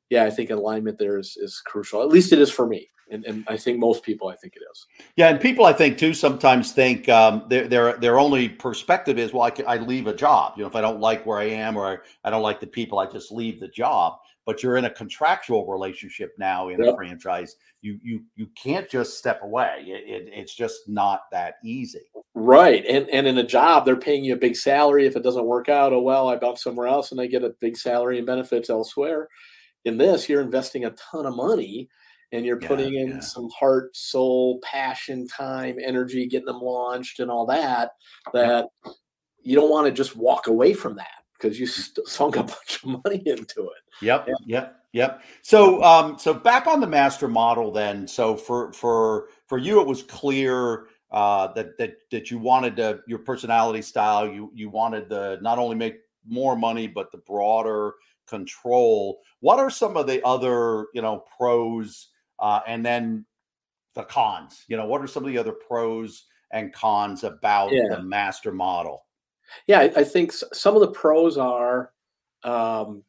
yeah, 0.09 0.23
I 0.23 0.29
think 0.29 0.49
alignment 0.49 0.97
there 0.97 1.17
is 1.17 1.37
is 1.37 1.61
crucial. 1.65 2.01
At 2.01 2.09
least 2.09 2.33
it 2.33 2.39
is 2.39 2.49
for 2.49 2.67
me, 2.67 2.89
and, 3.11 3.25
and 3.25 3.45
I 3.47 3.57
think 3.57 3.79
most 3.79 4.03
people, 4.03 4.27
I 4.27 4.35
think 4.35 4.55
it 4.55 4.63
is. 4.71 4.87
Yeah, 5.15 5.29
and 5.29 5.39
people, 5.39 5.65
I 5.65 5.73
think 5.73 5.97
too, 5.97 6.13
sometimes 6.13 6.71
think 6.71 7.07
um, 7.09 7.43
their 7.49 7.67
their 7.67 7.97
their 7.97 8.19
only 8.19 8.49
perspective 8.49 9.17
is, 9.17 9.33
well, 9.33 9.43
I, 9.43 9.51
can, 9.51 9.65
I 9.67 9.77
leave 9.77 10.07
a 10.07 10.15
job. 10.15 10.53
You 10.55 10.63
know, 10.63 10.69
if 10.69 10.75
I 10.75 10.81
don't 10.81 10.99
like 10.99 11.25
where 11.25 11.37
I 11.37 11.45
am 11.45 11.77
or 11.77 11.85
I, 11.85 11.97
I 12.23 12.29
don't 12.29 12.41
like 12.41 12.59
the 12.59 12.67
people, 12.67 12.99
I 12.99 13.05
just 13.05 13.31
leave 13.31 13.59
the 13.59 13.67
job. 13.67 14.17
But 14.45 14.63
you're 14.63 14.77
in 14.77 14.85
a 14.85 14.89
contractual 14.89 15.67
relationship 15.67 16.33
now 16.39 16.69
in 16.69 16.79
yep. 16.79 16.93
a 16.93 16.95
franchise. 16.95 17.55
You 17.81 17.99
you 18.01 18.23
you 18.35 18.47
can't 18.61 18.89
just 18.89 19.19
step 19.19 19.41
away. 19.43 19.85
It, 19.85 20.09
it, 20.09 20.29
it's 20.33 20.55
just 20.55 20.87
not 20.87 21.23
that 21.31 21.55
easy. 21.63 21.99
Right, 22.33 22.83
and 22.87 23.07
and 23.09 23.27
in 23.27 23.37
a 23.37 23.45
job, 23.45 23.85
they're 23.85 23.95
paying 23.95 24.23
you 24.23 24.33
a 24.33 24.37
big 24.37 24.55
salary. 24.55 25.05
If 25.05 25.15
it 25.15 25.23
doesn't 25.23 25.45
work 25.45 25.69
out, 25.69 25.93
oh 25.93 26.01
well, 26.01 26.29
I 26.29 26.35
bounce 26.35 26.63
somewhere 26.63 26.87
else, 26.87 27.11
and 27.11 27.21
I 27.21 27.27
get 27.27 27.43
a 27.43 27.53
big 27.59 27.77
salary 27.77 28.17
and 28.17 28.25
benefits 28.25 28.71
elsewhere 28.71 29.27
in 29.85 29.97
this 29.97 30.27
you're 30.27 30.41
investing 30.41 30.85
a 30.85 30.91
ton 30.91 31.25
of 31.25 31.35
money 31.35 31.89
and 32.31 32.45
you're 32.45 32.59
putting 32.59 32.95
in 32.95 33.09
yeah. 33.09 33.19
some 33.19 33.49
heart 33.57 33.95
soul 33.95 34.59
passion 34.61 35.27
time 35.27 35.77
energy 35.83 36.27
getting 36.27 36.45
them 36.45 36.61
launched 36.61 37.19
and 37.19 37.31
all 37.31 37.45
that 37.45 37.91
that 38.33 38.67
you 39.41 39.55
don't 39.55 39.69
want 39.69 39.85
to 39.85 39.91
just 39.91 40.15
walk 40.15 40.47
away 40.47 40.73
from 40.73 40.95
that 40.95 41.23
because 41.33 41.59
you 41.59 41.65
st- 41.65 42.07
sunk 42.07 42.35
a 42.35 42.43
bunch 42.43 42.83
of 42.83 43.01
money 43.03 43.21
into 43.25 43.63
it 43.63 43.83
yep 44.01 44.27
yeah. 44.27 44.33
yep 44.45 44.75
yep 44.91 45.21
so 45.41 45.81
um 45.83 46.17
so 46.17 46.33
back 46.33 46.67
on 46.67 46.79
the 46.79 46.87
master 46.87 47.27
model 47.27 47.71
then 47.71 48.07
so 48.07 48.35
for 48.35 48.71
for 48.73 49.27
for 49.47 49.57
you 49.57 49.79
it 49.79 49.87
was 49.87 50.03
clear 50.03 50.87
uh 51.11 51.51
that 51.53 51.77
that 51.77 51.93
that 52.11 52.29
you 52.29 52.37
wanted 52.37 52.75
to 52.75 52.99
your 53.07 53.19
personality 53.19 53.81
style 53.81 54.27
you 54.27 54.51
you 54.53 54.69
wanted 54.69 55.09
to 55.09 55.39
not 55.41 55.57
only 55.57 55.75
make 55.75 55.95
more 56.27 56.55
money 56.55 56.85
but 56.85 57.11
the 57.11 57.17
broader 57.19 57.93
control. 58.29 59.19
What 59.39 59.59
are 59.59 59.69
some 59.69 59.97
of 59.97 60.07
the 60.07 60.23
other, 60.25 60.87
you 60.93 61.01
know, 61.01 61.23
pros 61.37 62.09
uh, 62.39 62.61
and 62.67 62.85
then 62.85 63.25
the 63.95 64.03
cons? 64.03 64.65
You 64.67 64.77
know, 64.77 64.85
what 64.85 65.01
are 65.01 65.07
some 65.07 65.23
of 65.25 65.31
the 65.31 65.37
other 65.37 65.53
pros 65.53 66.25
and 66.51 66.73
cons 66.73 67.23
about 67.23 67.71
Yeah. 67.71 67.89
the 67.89 68.03
master 68.03 68.51
model? 68.51 69.05
Yeah, 69.67 69.79
I, 69.79 69.91
I 69.97 70.03
think 70.03 70.31
some 70.31 70.75
of 70.75 70.81
the 70.81 70.91
pros 70.91 71.37
are 71.37 71.91
um, 72.43 73.03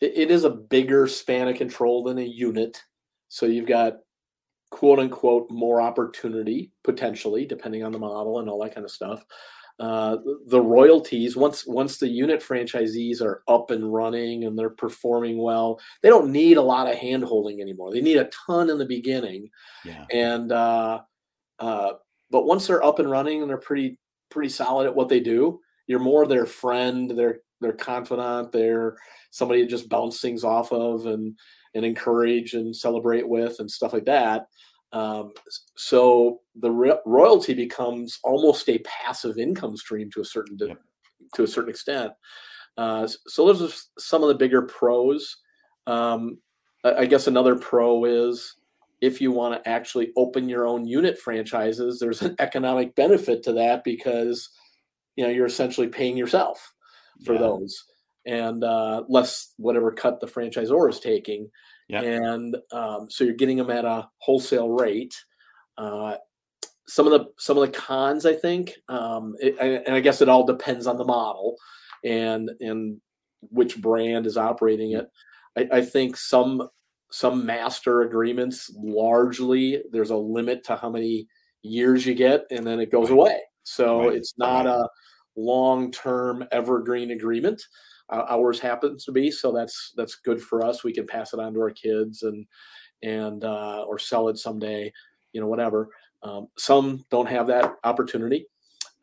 it, 0.00 0.12
it 0.16 0.30
is 0.30 0.44
a 0.44 0.50
bigger 0.50 1.06
span 1.06 1.48
of 1.48 1.56
control 1.56 2.02
than 2.02 2.18
a 2.18 2.22
unit. 2.22 2.82
So 3.28 3.46
you've 3.46 3.66
got 3.66 3.98
quote 4.70 4.98
unquote 4.98 5.50
more 5.50 5.80
opportunity 5.80 6.72
potentially, 6.82 7.44
depending 7.44 7.84
on 7.84 7.92
the 7.92 7.98
model 7.98 8.40
and 8.40 8.48
all 8.48 8.62
that 8.62 8.74
kind 8.74 8.84
of 8.84 8.90
stuff. 8.90 9.24
Uh, 9.80 10.18
the 10.48 10.60
royalties 10.60 11.36
once 11.36 11.66
once 11.66 11.96
the 11.96 12.06
unit 12.06 12.40
franchisees 12.42 13.22
are 13.22 13.42
up 13.48 13.70
and 13.70 13.92
running 13.92 14.44
and 14.44 14.58
they're 14.58 14.68
performing 14.68 15.38
well, 15.38 15.80
they 16.02 16.10
don't 16.10 16.30
need 16.30 16.58
a 16.58 16.62
lot 16.62 16.86
of 16.86 16.98
hand 16.98 17.24
holding 17.24 17.62
anymore. 17.62 17.90
They 17.90 18.02
need 18.02 18.18
a 18.18 18.28
ton 18.46 18.68
in 18.68 18.76
the 18.76 18.84
beginning, 18.84 19.48
Yeah. 19.86 20.04
and 20.12 20.52
uh, 20.52 21.00
uh, 21.58 21.92
but 22.30 22.44
once 22.44 22.66
they're 22.66 22.84
up 22.84 22.98
and 22.98 23.10
running 23.10 23.40
and 23.40 23.48
they're 23.48 23.56
pretty 23.56 23.98
pretty 24.30 24.50
solid 24.50 24.86
at 24.86 24.94
what 24.94 25.08
they 25.08 25.20
do, 25.20 25.60
you're 25.86 25.98
more 25.98 26.26
their 26.26 26.46
friend, 26.46 27.10
their 27.10 27.40
their 27.62 27.72
confidant, 27.72 28.52
they're 28.52 28.96
somebody 29.30 29.62
to 29.62 29.66
just 29.68 29.88
bounce 29.88 30.20
things 30.20 30.44
off 30.44 30.72
of 30.72 31.06
and 31.06 31.38
and 31.74 31.84
encourage 31.86 32.52
and 32.54 32.76
celebrate 32.76 33.26
with 33.26 33.60
and 33.60 33.70
stuff 33.70 33.92
like 33.94 34.04
that. 34.04 34.46
Um, 34.92 35.32
so 35.76 36.40
the 36.56 36.70
ro- 36.70 36.98
royalty 37.06 37.54
becomes 37.54 38.18
almost 38.24 38.68
a 38.68 38.78
passive 38.80 39.38
income 39.38 39.76
stream 39.76 40.10
to 40.12 40.20
a 40.20 40.24
certain 40.24 40.56
de- 40.56 40.68
Yep. 40.68 40.78
to 41.34 41.42
a 41.44 41.46
certain 41.46 41.70
extent. 41.70 42.12
Uh, 42.76 43.06
so 43.26 43.46
those 43.46 43.62
are 43.62 43.76
some 43.98 44.22
of 44.22 44.28
the 44.28 44.34
bigger 44.34 44.62
pros. 44.62 45.36
Um, 45.86 46.38
I 46.84 46.92
I 46.94 47.06
guess 47.06 47.26
another 47.26 47.56
pro 47.56 48.04
is 48.04 48.56
if 49.00 49.20
you 49.20 49.32
want 49.32 49.54
to 49.62 49.68
actually 49.70 50.12
open 50.16 50.48
your 50.48 50.66
own 50.66 50.86
unit 50.86 51.18
franchises, 51.18 51.98
there's 51.98 52.22
an 52.22 52.34
economic 52.38 52.94
benefit 52.94 53.42
to 53.44 53.52
that 53.54 53.84
because 53.84 54.48
you 55.16 55.24
know 55.24 55.30
you're 55.30 55.46
essentially 55.46 55.88
paying 55.88 56.16
yourself 56.16 56.72
for 57.24 57.34
Yeah. 57.34 57.40
those 57.40 57.84
and 58.26 58.64
uh, 58.64 59.02
less 59.08 59.54
whatever 59.56 59.90
cut 59.92 60.20
the 60.20 60.26
franchisor 60.26 60.88
is 60.90 61.00
taking. 61.00 61.50
Yeah. 61.90 62.02
And 62.02 62.56
um, 62.72 63.08
so 63.10 63.24
you're 63.24 63.34
getting 63.34 63.56
them 63.58 63.70
at 63.70 63.84
a 63.84 64.08
wholesale 64.18 64.68
rate. 64.70 65.14
Uh, 65.76 66.16
some 66.86 67.06
of 67.06 67.12
the 67.12 67.26
some 67.38 67.56
of 67.56 67.62
the 67.66 67.78
cons, 67.78 68.26
I 68.26 68.34
think, 68.34 68.74
um, 68.88 69.34
it, 69.40 69.56
and 69.86 69.94
I 69.94 70.00
guess 70.00 70.20
it 70.20 70.28
all 70.28 70.44
depends 70.44 70.86
on 70.86 70.96
the 70.98 71.04
model 71.04 71.56
and 72.04 72.50
and 72.60 73.00
which 73.50 73.80
brand 73.80 74.26
is 74.26 74.36
operating 74.36 74.92
it. 74.92 75.06
I, 75.56 75.78
I 75.78 75.80
think 75.84 76.16
some 76.16 76.68
some 77.10 77.44
master 77.44 78.02
agreements 78.02 78.70
largely 78.76 79.82
there's 79.90 80.10
a 80.10 80.16
limit 80.16 80.62
to 80.64 80.76
how 80.76 80.88
many 80.88 81.26
years 81.62 82.06
you 82.06 82.14
get 82.14 82.44
and 82.52 82.64
then 82.64 82.78
it 82.78 82.92
goes 82.92 83.10
away 83.10 83.40
so 83.64 84.02
Right. 84.06 84.14
it's 84.16 84.34
not 84.38 84.66
Right. 84.66 84.76
a 84.76 84.88
long-term 85.36 86.44
evergreen 86.52 87.10
agreement 87.10 87.60
ours 88.10 88.58
happens 88.60 89.04
to 89.04 89.12
be 89.12 89.30
so 89.30 89.52
that's 89.52 89.92
that's 89.96 90.16
good 90.16 90.42
for 90.42 90.64
us. 90.64 90.84
We 90.84 90.92
can 90.92 91.06
pass 91.06 91.32
it 91.32 91.40
on 91.40 91.54
to 91.54 91.60
our 91.60 91.70
kids 91.70 92.22
and 92.22 92.46
and 93.02 93.44
uh, 93.44 93.84
or 93.86 93.98
sell 93.98 94.28
it 94.28 94.38
someday 94.38 94.92
you 95.32 95.40
know 95.40 95.46
whatever. 95.46 95.88
Um, 96.22 96.48
some 96.58 97.04
don't 97.10 97.28
have 97.28 97.46
that 97.46 97.76
opportunity. 97.84 98.46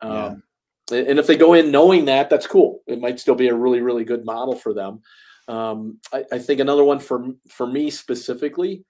Um, 0.00 0.42
Yeah. 0.90 1.08
and 1.08 1.18
if 1.18 1.26
they 1.26 1.36
go 1.36 1.54
in 1.54 1.70
knowing 1.70 2.04
that 2.04 2.30
that's 2.30 2.46
cool. 2.46 2.82
It 2.86 3.00
might 3.00 3.18
still 3.18 3.34
be 3.34 3.48
a 3.48 3.54
really 3.54 3.80
really 3.80 4.04
good 4.04 4.24
model 4.24 4.54
for 4.54 4.74
them. 4.74 5.00
Um, 5.48 5.98
I, 6.12 6.24
I 6.32 6.38
think 6.38 6.60
another 6.60 6.84
one 6.84 7.00
for 7.00 7.28
for 7.48 7.66
me 7.66 7.90
specifically 7.90 8.84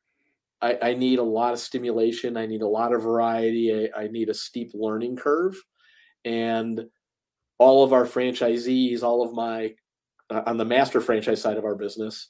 I, 0.60 0.78
I 0.82 0.94
need 0.94 1.20
a 1.20 1.22
lot 1.22 1.52
of 1.52 1.60
stimulation. 1.60 2.36
I 2.36 2.46
need 2.46 2.62
a 2.62 2.66
lot 2.66 2.92
of 2.92 3.02
variety. 3.02 3.90
I, 3.94 4.02
I 4.02 4.08
need 4.08 4.28
a 4.28 4.34
steep 4.34 4.72
learning 4.74 5.16
curve. 5.16 5.56
And 6.24 6.84
all 7.58 7.84
of 7.84 7.92
our 7.92 8.04
franchisees 8.04 9.02
all 9.02 9.22
of 9.22 9.32
my 9.32 9.74
uh, 10.30 10.42
on 10.46 10.56
the 10.56 10.64
master 10.64 11.00
franchise 11.00 11.40
side 11.40 11.56
of 11.56 11.64
our 11.64 11.74
business 11.74 12.28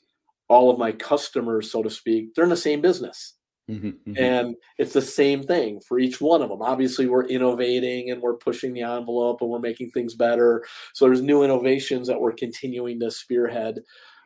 all 0.48 0.70
of 0.70 0.78
my 0.78 0.92
customers 0.92 1.70
so 1.70 1.82
to 1.82 1.90
speak 1.90 2.34
they're 2.34 2.44
in 2.44 2.50
the 2.50 2.56
same 2.56 2.80
business 2.80 3.34
Mhm, 3.70 3.98
mhm. 4.06 4.16
and 4.16 4.56
it's 4.78 4.94
the 4.94 5.02
same 5.02 5.42
thing 5.42 5.78
for 5.86 5.98
each 5.98 6.20
one 6.22 6.40
of 6.40 6.48
them 6.48 6.62
obviously 6.62 7.06
we're 7.06 7.26
innovating 7.26 8.10
and 8.10 8.22
we're 8.22 8.36
pushing 8.38 8.72
the 8.72 8.80
envelope 8.80 9.42
and 9.42 9.50
we're 9.50 9.58
making 9.58 9.90
things 9.90 10.14
better 10.14 10.64
so 10.94 11.04
there's 11.04 11.20
new 11.20 11.42
innovations 11.42 12.08
that 12.08 12.18
we're 12.18 12.32
continuing 12.32 12.98
to 12.98 13.10
spearhead 13.10 13.78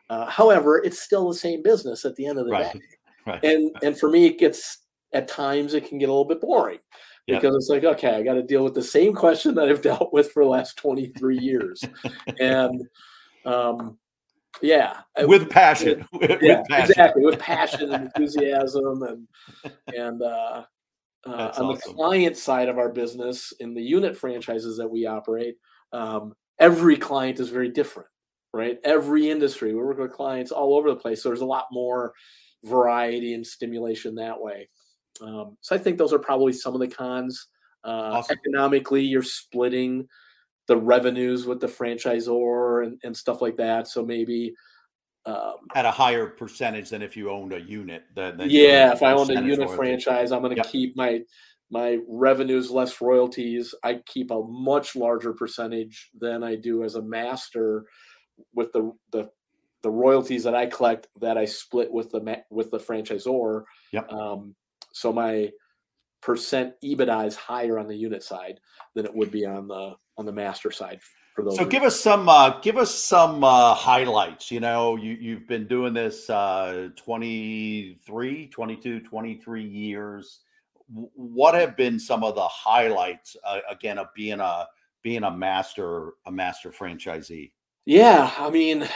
uh, 0.09 0.25
however 0.27 0.77
it's 0.77 1.01
still 1.01 1.27
the 1.27 1.35
same 1.35 1.61
business 1.61 2.05
at 2.05 2.15
the 2.15 2.25
end 2.25 2.39
of 2.39 2.45
the 2.45 2.51
Right. 2.51 2.73
day 2.73 2.79
Right. 3.27 3.43
and 3.43 3.71
and 3.83 3.97
for 3.99 4.09
me 4.09 4.25
it 4.27 4.39
gets 4.39 4.79
at 5.13 5.27
times 5.27 5.73
it 5.73 5.87
can 5.87 5.97
get 5.97 6.07
a 6.09 6.11
little 6.11 6.25
bit 6.25 6.39
boring 6.41 6.79
Yep. 7.27 7.41
because 7.41 7.55
it's 7.55 7.69
like 7.69 7.83
okay 7.83 8.15
i 8.15 8.23
got 8.23 8.33
to 8.35 8.43
deal 8.43 8.63
with 8.63 8.73
the 8.73 8.83
same 8.83 9.13
question 9.13 9.55
that 9.55 9.67
i've 9.69 9.81
dealt 9.81 10.11
with 10.13 10.31
for 10.31 10.43
the 10.43 10.49
last 10.49 10.77
23 10.77 11.37
years 11.37 11.83
and 12.39 12.81
um 13.45 13.97
yeah 14.61 15.01
with 15.25 15.49
passion. 15.49 16.05
with 16.13 16.41
yeah, 16.41 16.61
passion. 16.69 16.91
exactly 16.91 17.25
with 17.25 17.39
passion 17.39 17.93
and 17.93 18.05
enthusiasm 18.05 19.03
and 19.03 19.27
and 19.95 20.21
uh, 20.21 20.63
uh, 21.25 21.29
on 21.29 21.31
awesome. 21.31 21.67
the 21.67 21.77
client 21.77 22.37
side 22.37 22.69
of 22.69 22.77
our 22.77 22.89
business 22.89 23.53
in 23.59 23.73
the 23.73 23.81
unit 23.81 24.15
franchises 24.17 24.77
that 24.77 24.87
we 24.87 25.05
operate 25.05 25.55
um, 25.91 26.33
every 26.59 26.97
client 26.97 27.39
is 27.39 27.49
very 27.49 27.69
different 27.69 28.09
right 28.53 28.79
every 28.83 29.29
industry 29.29 29.73
we 29.73 29.81
work 29.81 29.97
with 29.97 30.11
clients 30.11 30.51
all 30.51 30.75
over 30.75 30.89
the 30.89 30.95
place 30.95 31.23
so 31.23 31.29
there's 31.29 31.41
a 31.41 31.45
lot 31.45 31.65
more 31.71 32.13
variety 32.63 33.33
and 33.33 33.45
stimulation 33.45 34.15
that 34.15 34.39
way 34.39 34.69
um, 35.21 35.57
so 35.61 35.75
i 35.75 35.79
think 35.79 35.97
those 35.97 36.13
are 36.13 36.19
probably 36.19 36.53
some 36.53 36.73
of 36.73 36.79
the 36.79 36.87
cons 36.87 37.47
uh, 37.85 38.11
Awesome. 38.13 38.37
economically 38.37 39.01
you're 39.01 39.21
splitting 39.23 40.07
the 40.67 40.77
revenues 40.77 41.45
with 41.45 41.59
the 41.59 41.67
franchisor 41.67 42.85
and, 42.85 42.99
and 43.03 43.15
stuff 43.15 43.41
like 43.41 43.57
that 43.57 43.87
so 43.87 44.03
maybe 44.03 44.53
um, 45.25 45.55
At 45.73 45.85
a 45.85 45.91
higher 45.91 46.27
percentage 46.27 46.89
than 46.89 47.01
if 47.01 47.15
you 47.15 47.29
owned 47.29 47.53
a 47.53 47.61
unit. 47.61 48.03
Than, 48.13 48.37
than 48.37 48.49
yeah, 48.49 48.91
if 48.91 49.01
I 49.01 49.13
owned 49.13 49.29
a 49.29 49.41
unit 49.41 49.69
franchise, 49.71 50.33
I'm 50.33 50.41
going 50.41 50.55
to 50.55 50.57
Yep. 50.57 50.69
keep 50.69 50.97
my 50.97 51.21
my 51.69 51.99
revenues 52.07 52.69
less 52.69 53.01
royalties. 53.01 53.73
I 53.83 54.01
keep 54.05 54.31
a 54.31 54.43
much 54.43 54.95
larger 54.95 55.33
percentage 55.33 56.11
than 56.19 56.43
I 56.43 56.55
do 56.55 56.83
as 56.83 56.95
a 56.95 57.01
master 57.01 57.85
with 58.53 58.73
the 58.73 58.91
the 59.11 59.29
the 59.81 59.89
royalties 59.89 60.43
that 60.43 60.55
I 60.55 60.65
collect 60.65 61.07
that 61.21 61.37
I 61.37 61.45
split 61.45 61.91
with 61.91 62.11
the 62.11 62.43
with 62.49 62.69
the 62.69 62.79
franchisor. 62.79 63.63
Yep. 63.93 64.11
Um, 64.11 64.55
so 64.91 65.13
my 65.13 65.49
percent 66.23 66.73
EBITDA 66.83 67.27
is 67.27 67.35
higher 67.35 67.77
on 67.77 67.87
the 67.87 67.95
unit 67.95 68.23
side 68.23 68.59
than 68.95 69.05
it 69.05 69.13
would 69.13 69.31
be 69.31 69.45
on 69.45 69.67
the 69.67 69.95
on 70.17 70.25
the 70.25 70.31
master 70.31 70.71
side 70.71 70.99
for 71.35 71.43
those. 71.43 71.57
So 71.57 71.65
give 71.65 71.83
us 71.83 71.99
some 71.99 72.29
uh, 72.29 72.59
give 72.61 72.77
us 72.77 72.93
some 72.93 73.43
uh, 73.43 73.73
highlights. 73.73 74.51
You 74.51 74.59
know, 74.59 74.95
you 74.95 75.13
you've 75.19 75.47
been 75.47 75.67
doing 75.67 75.93
this 75.93 76.29
uh, 76.29 76.89
23, 76.95 78.47
22, 78.47 78.99
23 79.01 79.63
years. 79.63 80.39
What 80.87 81.55
have 81.55 81.75
been 81.75 81.99
some 81.99 82.23
of 82.23 82.35
the 82.35 82.47
highlights 82.47 83.35
uh, 83.45 83.59
again 83.69 83.97
of 83.97 84.07
being 84.15 84.39
a 84.39 84.67
being 85.01 85.23
a 85.23 85.31
master 85.31 86.13
a 86.25 86.31
master 86.31 86.71
franchisee? 86.71 87.51
Yeah, 87.85 88.33
I 88.37 88.49
mean, 88.49 88.87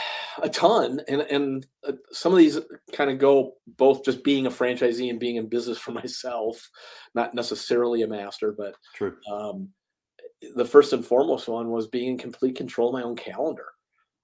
a 0.42 0.48
ton, 0.48 1.00
and 1.08 1.20
and 1.22 1.66
uh, 1.86 1.92
some 2.10 2.32
of 2.32 2.38
these 2.38 2.58
kind 2.92 3.10
of 3.10 3.18
go 3.18 3.54
both 3.66 4.04
just 4.04 4.24
being 4.24 4.46
a 4.46 4.50
franchisee 4.50 5.10
and 5.10 5.20
being 5.20 5.36
in 5.36 5.48
business 5.48 5.78
for 5.78 5.92
myself, 6.02 6.68
not 7.14 7.34
necessarily 7.34 8.02
a 8.02 8.06
master, 8.08 8.52
but 8.56 8.74
True. 8.94 9.16
um, 9.30 9.70
the 10.56 10.64
first 10.64 10.92
and 10.92 11.04
foremost 11.06 11.48
one 11.48 11.70
was 11.70 11.88
being 11.88 12.10
in 12.12 12.18
complete 12.18 12.56
control 12.56 12.88
of 12.88 12.94
my 12.94 13.02
own 13.02 13.16
calendar. 13.16 13.66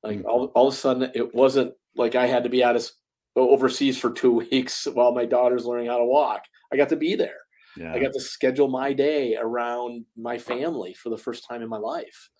Like 0.02 0.20
Mhm. 0.20 0.26
all, 0.26 0.46
all 0.54 0.68
of 0.68 0.74
a 0.74 0.76
sudden, 0.76 1.10
it 1.14 1.34
wasn't 1.34 1.74
like 1.96 2.14
I 2.14 2.26
had 2.26 2.44
to 2.44 2.50
be 2.50 2.64
out 2.64 2.76
of 2.76 2.88
overseas 3.36 3.98
for 3.98 4.12
two 4.12 4.32
weeks 4.50 4.86
while 4.86 5.12
my 5.12 5.24
daughter's 5.26 5.66
learning 5.66 5.88
how 5.88 5.98
to 5.98 6.04
walk. 6.04 6.44
I 6.72 6.76
got 6.76 6.90
to 6.90 6.96
be 6.96 7.16
there. 7.16 7.38
Yeah. 7.76 7.92
I 7.94 8.00
got 8.00 8.12
to 8.12 8.20
schedule 8.20 8.68
my 8.68 8.92
day 8.92 9.36
around 9.36 10.06
my 10.16 10.38
family 10.38 10.94
for 10.94 11.10
the 11.10 11.18
first 11.18 11.46
time 11.48 11.62
in 11.62 11.68
my 11.68 11.78
life. 11.78 12.30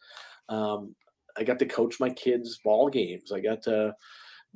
Um, 0.49 0.95
I 1.37 1.45
got 1.45 1.59
to 1.61 1.67
coach 1.67 2.01
my 2.01 2.11
kids' 2.11 2.61
ball 2.65 2.89
games. 2.89 3.33
I 3.33 3.41
got 3.41 3.63
to 3.63 3.95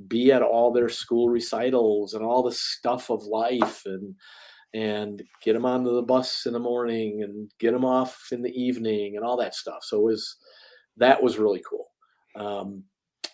be 0.07 0.31
at 0.31 0.43
all 0.43 0.73
their 0.73 0.89
school 0.89 1.29
recitals 1.29 2.15
and 2.15 2.25
all 2.25 2.43
the 2.43 2.53
stuff 2.53 3.11
of 3.11 3.25
life 3.25 3.83
and 3.85 4.15
and 4.75 5.23
get 5.43 5.55
them 5.55 5.65
onto 5.65 5.95
the 5.95 6.03
bus 6.03 6.45
in 6.45 6.53
the 6.53 6.59
morning 6.59 7.23
and 7.23 7.51
get 7.59 7.73
them 7.73 7.87
off 7.87 8.29
in 8.33 8.43
the 8.43 8.53
evening 8.53 9.17
and 9.17 9.25
all 9.25 9.37
that 9.39 9.55
stuff. 9.55 9.79
So 9.83 9.99
it 10.01 10.05
was 10.05 10.37
that 10.99 11.23
was 11.23 11.39
really 11.39 11.63
cool. 11.69 11.87
Um, 12.37 12.85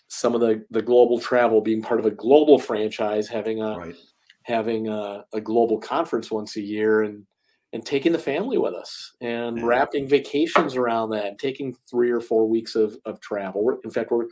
some 0.08 0.34
of 0.34 0.40
the 0.40 0.64
the 0.70 0.82
global 0.82 1.18
travel, 1.18 1.60
being 1.60 1.82
part 1.82 2.00
of 2.00 2.06
a 2.06 2.10
global 2.10 2.58
franchise, 2.58 3.28
having 3.28 3.60
a 3.60 3.76
right. 3.76 3.96
having 4.44 4.88
a, 4.88 5.24
a 5.32 5.40
global 5.40 5.78
conference 5.78 6.30
once 6.30 6.56
a 6.56 6.62
year 6.62 7.02
and 7.02 7.24
and 7.74 7.84
taking 7.84 8.12
the 8.12 8.18
family 8.18 8.56
with 8.56 8.72
us 8.72 9.12
and 9.20 9.58
Yeah. 9.58 9.64
wrapping 9.66 10.08
vacations 10.08 10.76
around 10.76 11.10
that 11.10 11.26
and 11.26 11.38
taking 11.38 11.74
three 11.90 12.10
or 12.10 12.20
four 12.20 12.48
weeks 12.48 12.76
of, 12.76 12.96
of 13.04 13.20
travel. 13.20 13.76
In 13.82 13.90
fact, 13.90 14.12
we're 14.12 14.28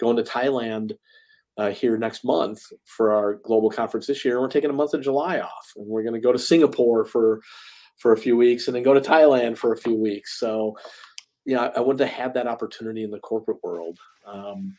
going 0.00 0.16
to 0.16 0.22
Thailand 0.22 0.96
uh, 1.58 1.70
here 1.70 1.98
next 1.98 2.24
month 2.24 2.62
for 2.84 3.12
our 3.12 3.34
global 3.34 3.68
conference 3.68 4.06
this 4.06 4.24
year. 4.24 4.36
And 4.36 4.42
we're 4.42 4.48
taking 4.48 4.70
a 4.70 4.72
month 4.72 4.94
of 4.94 5.02
July 5.02 5.38
off, 5.38 5.72
and 5.76 5.86
we're 5.86 6.02
going 6.02 6.14
to 6.14 6.20
go 6.20 6.32
to 6.32 6.38
Singapore 6.38 7.04
for 7.04 7.40
for 7.98 8.12
a 8.12 8.16
few 8.16 8.36
weeks, 8.36 8.68
and 8.68 8.76
then 8.76 8.84
go 8.84 8.94
to 8.94 9.00
Thailand 9.00 9.58
for 9.58 9.72
a 9.72 9.76
few 9.76 9.96
weeks. 9.96 10.38
So, 10.38 10.76
know, 11.44 11.64
I, 11.64 11.78
I 11.78 11.80
wanted 11.80 11.98
to 11.98 12.06
have 12.06 12.32
that 12.34 12.46
opportunity 12.46 13.02
in 13.02 13.10
the 13.10 13.18
corporate 13.18 13.58
world. 13.62 13.98
Um, 14.24 14.76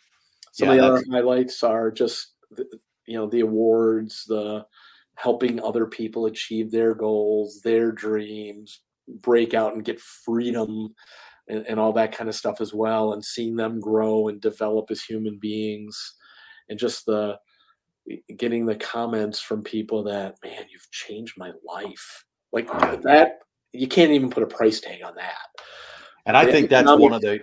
some 0.54 0.70
yeah, 0.70 0.74
of 0.74 0.80
the 0.80 0.88
other 0.88 1.04
highlights 1.12 1.62
are 1.64 1.92
just 1.92 2.34
the, 2.52 2.66
you 3.06 3.18
know 3.18 3.28
the 3.28 3.42
awards, 3.42 4.24
the 4.28 4.66
helping 5.20 5.62
other 5.62 5.86
people 5.86 6.28
achieve 6.28 6.72
their 6.72 6.96
goals, 6.96 7.60
their 7.62 7.92
dreams, 7.92 8.82
break 9.22 9.54
out 9.54 9.74
and 9.74 9.84
get 9.84 10.00
freedom 10.00 10.96
and, 11.50 11.66
and, 11.68 11.80
all 11.80 11.92
that 11.92 12.16
kind 12.16 12.30
of 12.30 12.36
stuff 12.36 12.62
as 12.62 12.74
well 12.74 13.12
and 13.12 13.26
seeing 13.26 13.56
them 13.56 13.82
grow 13.82 14.30
and 14.30 14.40
develop 14.40 14.90
as 14.92 15.02
human 15.02 15.38
beings. 15.38 16.16
And 16.70 16.80
just 16.80 17.06
the 17.06 17.38
getting 18.38 18.66
the 18.66 18.76
comments 18.76 19.40
from 19.40 19.62
people 19.62 20.04
that 20.04 20.36
man 20.44 20.66
you've 20.72 20.90
changed 20.92 21.34
my 21.38 21.52
life. 21.68 22.26
Like 22.54 22.68
that 23.02 23.40
you 23.74 23.88
can't 23.88 24.12
even 24.12 24.30
put 24.30 24.44
a 24.44 24.48
price 24.48 24.80
tag 24.80 25.04
on 25.04 25.16
that. 25.16 25.48
And 26.26 26.38
i 26.38 26.50
think 26.50 26.70
that's 26.70 26.88
one 26.88 27.14
of 27.14 27.22
the 27.22 27.40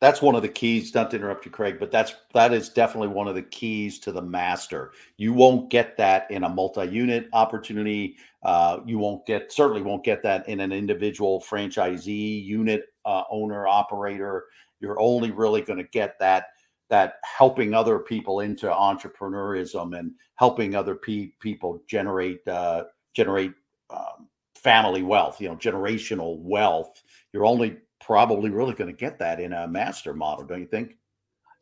that's 0.00 0.22
one 0.22 0.34
of 0.34 0.42
the 0.42 0.48
keys 0.48 0.94
not 0.94 1.10
to 1.10 1.16
interrupt 1.16 1.44
you 1.44 1.50
craig 1.50 1.76
but 1.78 1.90
that's 1.90 2.14
that 2.32 2.52
is 2.52 2.68
definitely 2.70 3.08
one 3.08 3.28
of 3.28 3.34
the 3.34 3.42
keys 3.42 3.98
to 4.00 4.12
the 4.12 4.22
master. 4.22 4.92
You 5.16 5.32
won't 5.32 5.70
get 5.70 5.96
that 5.98 6.30
in 6.30 6.44
a 6.44 6.48
multi-unit 6.48 7.28
opportunity. 7.32 8.16
Uh, 8.42 8.80
you 8.86 8.98
won't 8.98 9.26
get 9.26 9.52
certainly 9.52 9.82
won't 9.82 10.04
get 10.04 10.22
that 10.22 10.48
in 10.48 10.60
an 10.60 10.72
individual 10.72 11.40
franchisee 11.40 12.44
unit 12.44 12.86
uh, 13.04 13.22
owner 13.30 13.66
operator. 13.66 14.46
You're 14.80 15.00
only 15.00 15.30
really 15.30 15.60
going 15.60 15.78
to 15.78 15.88
get 15.90 16.18
that 16.18 16.46
that 16.88 17.14
helping 17.22 17.72
other 17.72 18.00
people 18.00 18.40
into 18.40 18.66
entrepreneurism 18.66 19.96
and 19.96 20.12
helping 20.34 20.74
other 20.74 20.96
pe- 20.96 21.32
people 21.40 21.82
generate 21.88 22.46
uh, 22.48 22.84
generate 23.14 23.52
um, 23.90 24.28
family 24.54 25.02
wealth 25.02 25.40
you 25.40 25.48
know 25.48 25.56
generational 25.56 26.38
wealth. 26.40 27.02
You're 27.32 27.46
only 27.46 27.76
probably 28.00 28.50
really 28.50 28.74
going 28.74 28.90
to 28.90 28.96
get 28.96 29.18
that 29.18 29.40
in 29.40 29.52
a 29.52 29.68
master 29.68 30.14
model, 30.14 30.44
don't 30.44 30.60
you 30.60 30.66
think? 30.66 30.96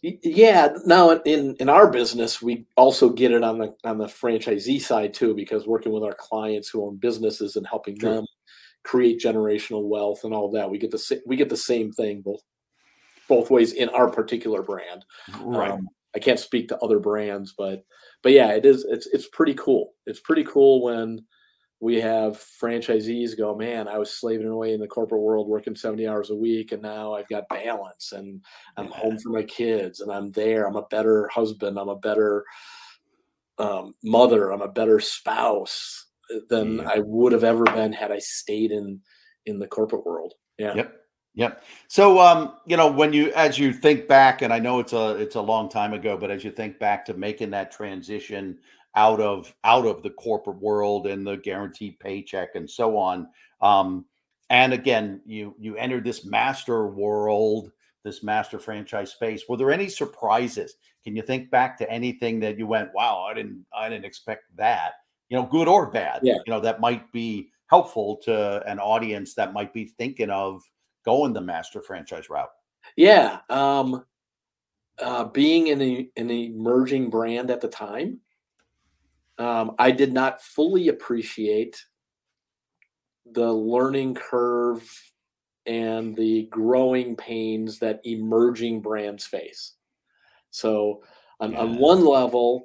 Yeah. 0.03 0.75
Now, 0.87 1.11
in 1.11 1.57
in 1.59 1.69
our 1.69 1.91
business, 1.91 2.41
we 2.41 2.67
also 2.77 3.11
get 3.11 3.33
it 3.33 3.43
on 3.43 3.59
the 3.59 3.75
on 3.85 3.99
the 3.99 4.07
franchisee 4.07 4.81
side 4.81 5.13
too, 5.13 5.35
because 5.35 5.67
working 5.67 5.93
with 5.93 6.05
our 6.05 6.15
clients 6.15 6.69
who 6.69 6.85
own 6.85 6.97
businesses 6.97 7.57
and 7.57 7.67
helping 7.67 7.99
sure. 7.99 8.15
them 8.15 8.27
create 8.85 9.21
generational 9.21 9.89
wealth 9.89 10.23
and 10.23 10.33
all 10.33 10.51
that, 10.53 10.71
we 10.71 10.79
get 10.79 10.93
the 10.93 11.23
we 11.27 11.35
get 11.35 11.49
the 11.49 11.57
same 11.57 11.93
thing 11.93 12.23
both 12.23 12.41
both 13.29 13.51
ways 13.51 13.73
in 13.73 13.89
our 13.91 14.09
particular 14.09 14.63
brand. 14.63 15.05
Right. 15.41 15.73
Um, 15.73 15.89
I 16.15 16.21
can't 16.21 16.41
speak 16.41 16.69
to 16.69 16.79
other 16.79 17.01
brands, 17.01 17.55
but 17.59 17.85
but 18.23 18.33
yeah, 18.33 18.53
it 18.53 18.65
is. 18.65 18.85
It's 18.89 19.07
it's 19.09 19.29
pretty 19.29 19.55
cool. 19.55 19.95
It's 20.07 20.21
pretty 20.21 20.45
cool 20.45 20.83
when 20.83 21.25
we 21.81 22.01
have 22.01 22.45
franchisees 22.61 23.37
go, 23.37 23.55
man, 23.55 23.87
I 23.87 23.99
was 23.99 24.11
slaving 24.11 24.49
away 24.49 24.73
in 24.75 24.81
the 24.81 24.89
corporate 24.89 25.21
world, 25.21 25.49
working 25.49 25.77
70 25.77 26.09
hours 26.09 26.31
a 26.31 26.37
week, 26.37 26.73
and 26.73 26.83
now 26.83 27.15
I've 27.15 27.29
got 27.29 27.49
balance 27.49 28.13
and 28.13 28.45
I'm 28.77 28.89
yeah. 28.89 28.97
home 28.97 29.19
for 29.19 29.31
my 29.31 29.45
kids 29.45 30.01
and 30.01 30.11
I'm 30.11 30.33
there. 30.33 30.67
I'm 30.67 30.77
a 30.77 30.87
better 30.91 31.29
husband. 31.29 31.79
I'm 31.79 31.89
a 31.89 31.97
better 31.97 32.45
um, 33.59 33.95
mother. 34.03 34.51
I'm 34.51 34.63
a 34.63 34.69
better 34.69 34.99
spouse 34.99 36.07
than 36.49 36.79
yeah. 36.79 36.91
I 36.95 36.99
would 36.99 37.33
have 37.33 37.45
ever 37.45 37.65
been 37.65 37.93
had 37.93 38.11
I 38.11 38.19
stayed 38.19 38.73
in 38.73 39.01
in 39.47 39.59
the 39.59 39.69
corporate 39.69 40.05
world. 40.05 40.35
Yeah. 40.59 40.75
Yep. 40.75 40.95
Yep. 41.35 41.63
So, 41.87 42.19
um, 42.19 42.55
you 42.67 42.77
know, 42.77 42.91
when 42.91 43.13
you, 43.13 43.33
as 43.33 43.61
you 43.61 43.73
think 43.73 44.09
back, 44.09 44.43
and 44.43 44.53
I 44.53 44.59
know 44.59 44.81
it's 44.81 44.93
a, 44.93 45.11
it's 45.17 45.37
a 45.37 45.41
long 45.41 45.69
time 45.69 45.95
ago, 45.95 46.17
but 46.17 46.33
as 46.33 46.43
you 46.43 46.51
think 46.51 46.81
back 46.81 47.05
to 47.05 47.15
making 47.15 47.51
that 47.51 47.71
transition 47.71 48.59
out 48.99 49.21
of 49.21 49.55
out 49.63 49.87
of 49.87 50.03
the 50.03 50.11
corporate 50.11 50.61
world 50.61 51.07
and 51.07 51.25
the 51.25 51.37
guaranteed 51.37 52.01
paycheck 52.01 52.57
and 52.57 52.69
so 52.69 52.97
on. 52.97 53.29
Um, 53.61 54.05
and 54.51 54.73
again, 54.73 55.21
you 55.25 55.55
you 55.57 55.77
entered 55.77 56.05
this 56.05 56.25
master 56.25 56.89
world, 56.89 57.71
this 58.03 58.25
master 58.25 58.59
franchise 58.59 59.13
space. 59.13 59.45
Were 59.49 59.57
there 59.57 59.71
any 59.71 59.89
surprises? 59.89 60.75
Can 61.05 61.15
you 61.15 61.23
think 61.23 61.49
back 61.49 61.79
to 61.79 61.89
anything 61.89 62.41
that 62.41 62.59
you 62.59 62.67
went, 62.67 62.93
"Wow, 62.93 63.23
I 63.23 63.35
didn't 63.35 63.65
I 63.73 63.89
didn't 63.89 64.05
expect 64.05 64.45
that." 64.57 64.95
You 65.29 65.37
know, 65.37 65.45
good 65.45 65.69
or 65.69 65.91
bad. 65.93 66.21
Yeah. 66.25 66.39
You 66.45 66.53
know, 66.53 66.61
that 66.61 66.81
might 66.81 67.13
be 67.13 67.51
helpful 67.69 68.17
to 68.25 68.63
an 68.67 68.81
audience 68.81 69.35
that 69.35 69.53
might 69.53 69.73
be 69.73 69.85
thinking 69.85 70.31
of 70.31 70.63
going 71.05 71.33
the 71.33 71.41
master 71.41 71.83
franchise 71.83 72.29
route. 72.29 72.51
Yeah. 72.97 73.41
Um, 73.49 74.05
uh, 75.01 75.25
being 75.25 75.69
in 75.69 75.81
a, 75.81 76.09
an 76.17 76.31
emerging 76.31 77.11
brand 77.11 77.51
at 77.51 77.61
the 77.61 77.69
time, 77.69 78.19
um, 79.39 79.75
I 79.79 79.91
did 79.91 80.13
not 80.13 80.43
fully 80.43 80.89
appreciate 80.89 81.85
the 83.33 83.53
learning 83.53 84.15
curve 84.15 84.89
and 85.67 86.17
the 86.17 86.45
growing 86.51 87.15
pains 87.15 87.79
that 87.79 88.01
emerging 88.05 88.81
brands 88.81 89.27
face. 89.27 89.75
So, 90.51 91.03
on, 91.41 91.53
yeah. 91.53 91.61
on 91.61 91.77
one 91.77 92.05
level, 92.05 92.65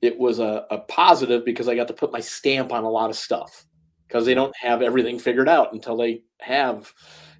it 0.00 0.16
was 0.18 0.38
a, 0.38 0.66
a 0.70 0.78
positive 0.78 1.44
because 1.44 1.68
I 1.68 1.74
got 1.74 1.88
to 1.88 1.94
put 1.94 2.12
my 2.12 2.20
stamp 2.20 2.72
on 2.72 2.84
a 2.84 2.90
lot 2.90 3.10
of 3.10 3.16
stuff 3.16 3.66
because 4.06 4.24
they 4.24 4.34
don't 4.34 4.54
have 4.56 4.80
everything 4.80 5.18
figured 5.18 5.48
out 5.48 5.72
until 5.72 5.96
they 5.96 6.22
have, 6.40 6.92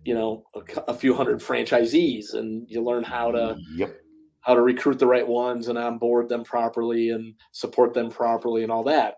you 0.04 0.14
know, 0.14 0.44
a, 0.54 0.80
a 0.88 0.94
few 0.94 1.14
hundred 1.14 1.38
franchisees 1.38 2.34
and 2.34 2.68
you 2.68 2.82
learn 2.82 3.04
how 3.04 3.30
to 3.30 3.56
yep 3.76 3.96
how 4.42 4.54
to 4.54 4.62
recruit 4.62 4.98
the 4.98 5.06
right 5.06 5.26
ones 5.26 5.68
and 5.68 5.78
onboard 5.78 6.28
them 6.28 6.44
properly 6.44 7.10
and 7.10 7.34
support 7.52 7.94
them 7.94 8.10
properly 8.10 8.62
and 8.62 8.72
all 8.72 8.84
that. 8.84 9.16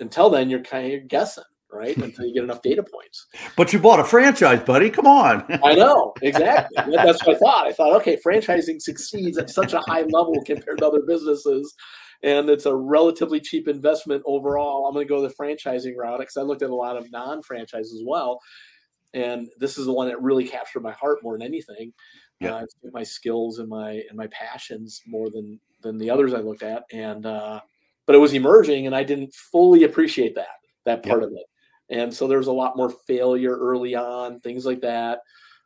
Until 0.00 0.30
then, 0.30 0.48
you're 0.48 0.62
kind 0.62 0.94
of 0.94 1.08
guessing, 1.08 1.44
right? 1.70 1.96
Until 1.98 2.26
you 2.26 2.34
get 2.34 2.44
enough 2.44 2.62
data 2.62 2.82
points. 2.82 3.26
But 3.56 3.72
you 3.72 3.78
bought 3.78 4.00
a 4.00 4.04
franchise, 4.04 4.62
buddy. 4.62 4.90
Come 4.90 5.06
on. 5.06 5.44
I 5.64 5.74
know 5.74 6.14
exactly. 6.22 6.76
That's 6.94 7.24
what 7.26 7.36
I 7.36 7.38
thought. 7.38 7.66
I 7.66 7.72
thought, 7.72 7.94
okay, 8.00 8.18
franchising 8.24 8.80
succeeds 8.80 9.38
at 9.38 9.50
such 9.50 9.72
a 9.72 9.80
high 9.80 10.02
level 10.02 10.42
compared 10.44 10.78
to 10.78 10.86
other 10.86 11.02
businesses, 11.06 11.74
and 12.22 12.48
it's 12.48 12.66
a 12.66 12.74
relatively 12.74 13.40
cheap 13.40 13.68
investment 13.68 14.22
overall. 14.26 14.86
I'm 14.86 14.94
going 14.94 15.06
to 15.06 15.08
go 15.08 15.20
the 15.20 15.34
franchising 15.34 15.96
route 15.96 16.20
because 16.20 16.36
I 16.36 16.42
looked 16.42 16.62
at 16.62 16.70
a 16.70 16.74
lot 16.74 16.96
of 16.96 17.10
non-franchise 17.12 17.92
as 17.92 18.02
well, 18.06 18.40
and 19.12 19.48
this 19.58 19.76
is 19.76 19.86
the 19.86 19.92
one 19.92 20.08
that 20.08 20.22
really 20.22 20.48
captured 20.48 20.82
my 20.82 20.92
heart 20.92 21.18
more 21.22 21.36
than 21.36 21.46
anything 21.46 21.92
yeah. 22.42 22.54
Uh, 22.56 22.66
my 22.92 23.02
skills 23.02 23.58
and 23.58 23.68
my 23.68 24.02
and 24.08 24.16
my 24.16 24.26
passions 24.28 25.02
more 25.06 25.30
than 25.30 25.58
than 25.82 25.98
the 25.98 26.10
others 26.10 26.34
I 26.34 26.38
looked 26.38 26.62
at, 26.62 26.84
and 26.92 27.26
uh, 27.26 27.60
but 28.06 28.14
it 28.14 28.18
was 28.18 28.34
emerging, 28.34 28.86
and 28.86 28.94
I 28.94 29.04
didn't 29.04 29.34
fully 29.34 29.84
appreciate 29.84 30.34
that 30.34 30.58
that 30.84 31.02
part 31.02 31.20
yeah. 31.20 31.26
of 31.28 31.32
it, 31.32 31.46
and 31.90 32.12
so 32.12 32.26
there's 32.26 32.48
a 32.48 32.52
lot 32.52 32.76
more 32.76 32.90
failure 33.06 33.56
early 33.56 33.94
on, 33.94 34.40
things 34.40 34.66
like 34.66 34.80
that. 34.80 35.20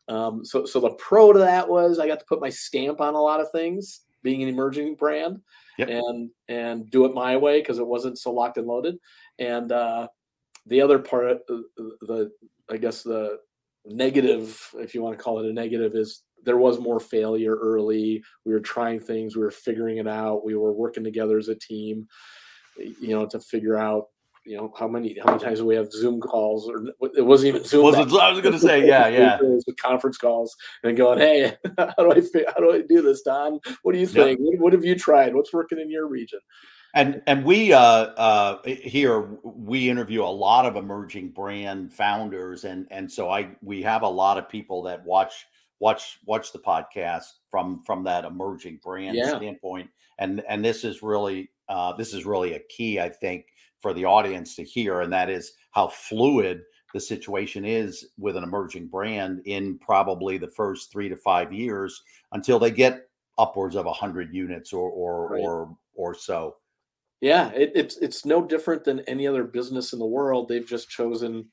Um, 0.09 0.45
so 0.45 0.65
so 0.65 0.81
the 0.81 0.91
pro 0.91 1.33
to 1.33 1.39
that 1.39 1.69
was 1.69 1.99
I 1.99 2.07
got 2.07 2.21
to 2.21 2.27
put 2.27 2.41
my 2.41 2.51
stamp 2.51 3.01
on 3.01 3.15
a 3.15 3.21
lot 3.21 3.41
of 3.41 3.51
things, 3.51 4.03
being 4.23 4.43
an 4.43 4.49
emerging 4.49 4.95
brand, 4.95 5.41
yep. 5.79 5.89
and 5.89 6.31
and 6.49 6.91
do 6.91 7.05
it 7.05 7.15
my 7.15 7.37
way 7.37 7.61
because 7.61 7.79
it 7.79 7.87
wasn't 7.87 8.19
so 8.19 8.33
locked 8.33 8.59
and 8.59 8.67
loaded, 8.67 8.97
and 9.39 9.73
uh, 9.73 10.09
the 10.67 10.81
other 10.81 10.99
part, 10.99 11.39
uh, 11.49 11.59
the 11.77 12.31
I 12.71 12.77
guess 12.77 13.03
the 13.03 13.39
negative, 13.87 14.59
if 14.75 14.95
you 14.95 15.03
want 15.03 15.17
to 15.17 15.23
call 15.23 15.41
it 15.41 15.51
a 15.51 15.53
negative, 15.53 15.95
is 15.95 16.23
there 16.45 16.57
was 16.57 16.79
more 16.79 17.01
failure 17.01 17.57
early. 17.57 18.23
We 18.45 18.53
were 18.53 18.61
trying 18.61 19.01
things, 19.01 19.37
we 19.37 19.43
were 19.43 19.51
figuring 19.51 19.99
it 19.99 20.09
out, 20.09 20.45
we 20.45 20.55
were 20.55 20.73
working 20.73 21.05
together 21.05 21.39
as 21.39 21.49
a 21.49 21.55
team, 21.55 22.07
you 22.79 23.09
know, 23.09 23.27
to 23.27 23.41
figure 23.41 23.77
out, 23.77 24.07
you 24.45 24.57
know, 24.57 24.73
how 24.79 24.87
many 24.87 25.19
how 25.19 25.33
many 25.33 25.43
times 25.43 25.61
we 25.61 25.75
have 25.75 25.91
Zoom 25.91 26.21
calls, 26.21 26.69
or 26.69 26.85
it 27.17 27.23
wasn't 27.23 27.49
even 27.49 27.65
Zoom. 27.65 27.83
Was 27.83 27.97
it, 27.97 28.13
I 28.13 28.31
was 28.31 28.41
going 28.41 28.53
to 28.53 28.61
say, 28.61 28.87
yeah, 28.87 29.09
yeah, 29.09 29.39
with 29.43 29.77
conference 29.77 30.19
calls 30.19 30.55
and 30.85 30.97
going, 30.97 31.19
hey, 31.19 31.57
how 31.79 31.95
do 31.99 32.13
I 32.13 32.23
how 32.55 32.61
do 32.61 32.73
I 32.73 32.83
do 32.89 33.03
this, 33.03 33.23
Don? 33.23 33.59
What 33.83 33.93
do 33.93 33.99
you 33.99 34.07
think? 34.07 34.39
Yep. 34.39 34.49
What, 34.49 34.59
what 34.61 34.73
have 34.73 34.85
you 34.85 34.95
tried? 34.95 35.35
What's 35.35 35.53
working 35.53 35.81
in 35.81 35.91
your 35.91 36.07
region? 36.07 36.39
And 36.97 37.23
and 37.27 37.45
we 37.45 37.73
uh, 37.73 37.79
uh, 37.79 38.63
here 38.65 39.39
we 39.45 39.89
interview 39.89 40.25
a 40.25 40.27
lot 40.27 40.67
of 40.67 40.77
emerging 40.77 41.31
brand 41.31 41.93
founders, 41.93 42.65
and 42.65 42.89
and 42.91 43.11
so 43.11 43.31
I 43.31 43.51
we 43.63 43.83
have 43.83 44.03
a 44.03 44.09
lot 44.09 44.39
of 44.39 44.49
people 44.49 44.83
that 44.85 45.05
watch 45.05 45.47
watch 45.79 46.19
watch 46.25 46.53
the 46.53 46.59
podcast 46.59 47.27
from 47.51 47.83
from 47.85 48.03
that 48.05 48.25
emerging 48.25 48.81
brand 48.83 49.17
yeah. 49.17 49.37
standpoint 49.37 49.91
and 50.19 50.43
and 50.49 50.65
this 50.65 50.85
is 50.85 51.03
really 51.03 51.51
uh, 51.69 51.93
this 51.97 52.15
is 52.15 52.25
really 52.25 52.55
a 52.55 52.61
key 52.69 53.01
i 53.01 53.09
think 53.09 53.47
for 53.81 53.93
the 53.93 54.05
audience 54.05 54.57
to 54.57 54.65
hear 54.65 55.01
and 55.01 55.13
that 55.13 55.29
is 55.29 55.53
how 55.73 55.89
fluid 55.89 56.63
the 56.95 57.01
situation 57.01 57.65
is 57.65 58.07
with 58.17 58.37
an 58.37 58.45
emerging 58.45 58.87
brand 58.87 59.43
in 59.45 59.79
probably 59.79 60.39
the 60.39 60.49
first 60.49 60.91
three 60.91 61.09
to 61.09 61.17
five 61.17 61.53
years 61.53 62.03
until 62.33 62.59
they 62.59 62.71
get 62.71 63.09
upwards 63.39 63.77
of 63.77 63.85
100 63.85 64.33
units 64.33 64.73
or 64.73 64.89
or 64.91 65.29
right. 65.29 65.43
or 65.43 65.77
or 65.95 66.15
so 66.15 66.57
yeah 67.21 67.51
it, 67.51 67.73
it's 67.75 67.97
it's 67.99 68.25
no 68.25 68.45
different 68.45 68.85
than 68.85 69.01
any 69.01 69.27
other 69.27 69.45
business 69.45 69.93
in 69.93 69.99
the 69.99 70.07
world 70.07 70.49
they've 70.49 70.67
just 70.67 70.89
chosen 70.89 71.47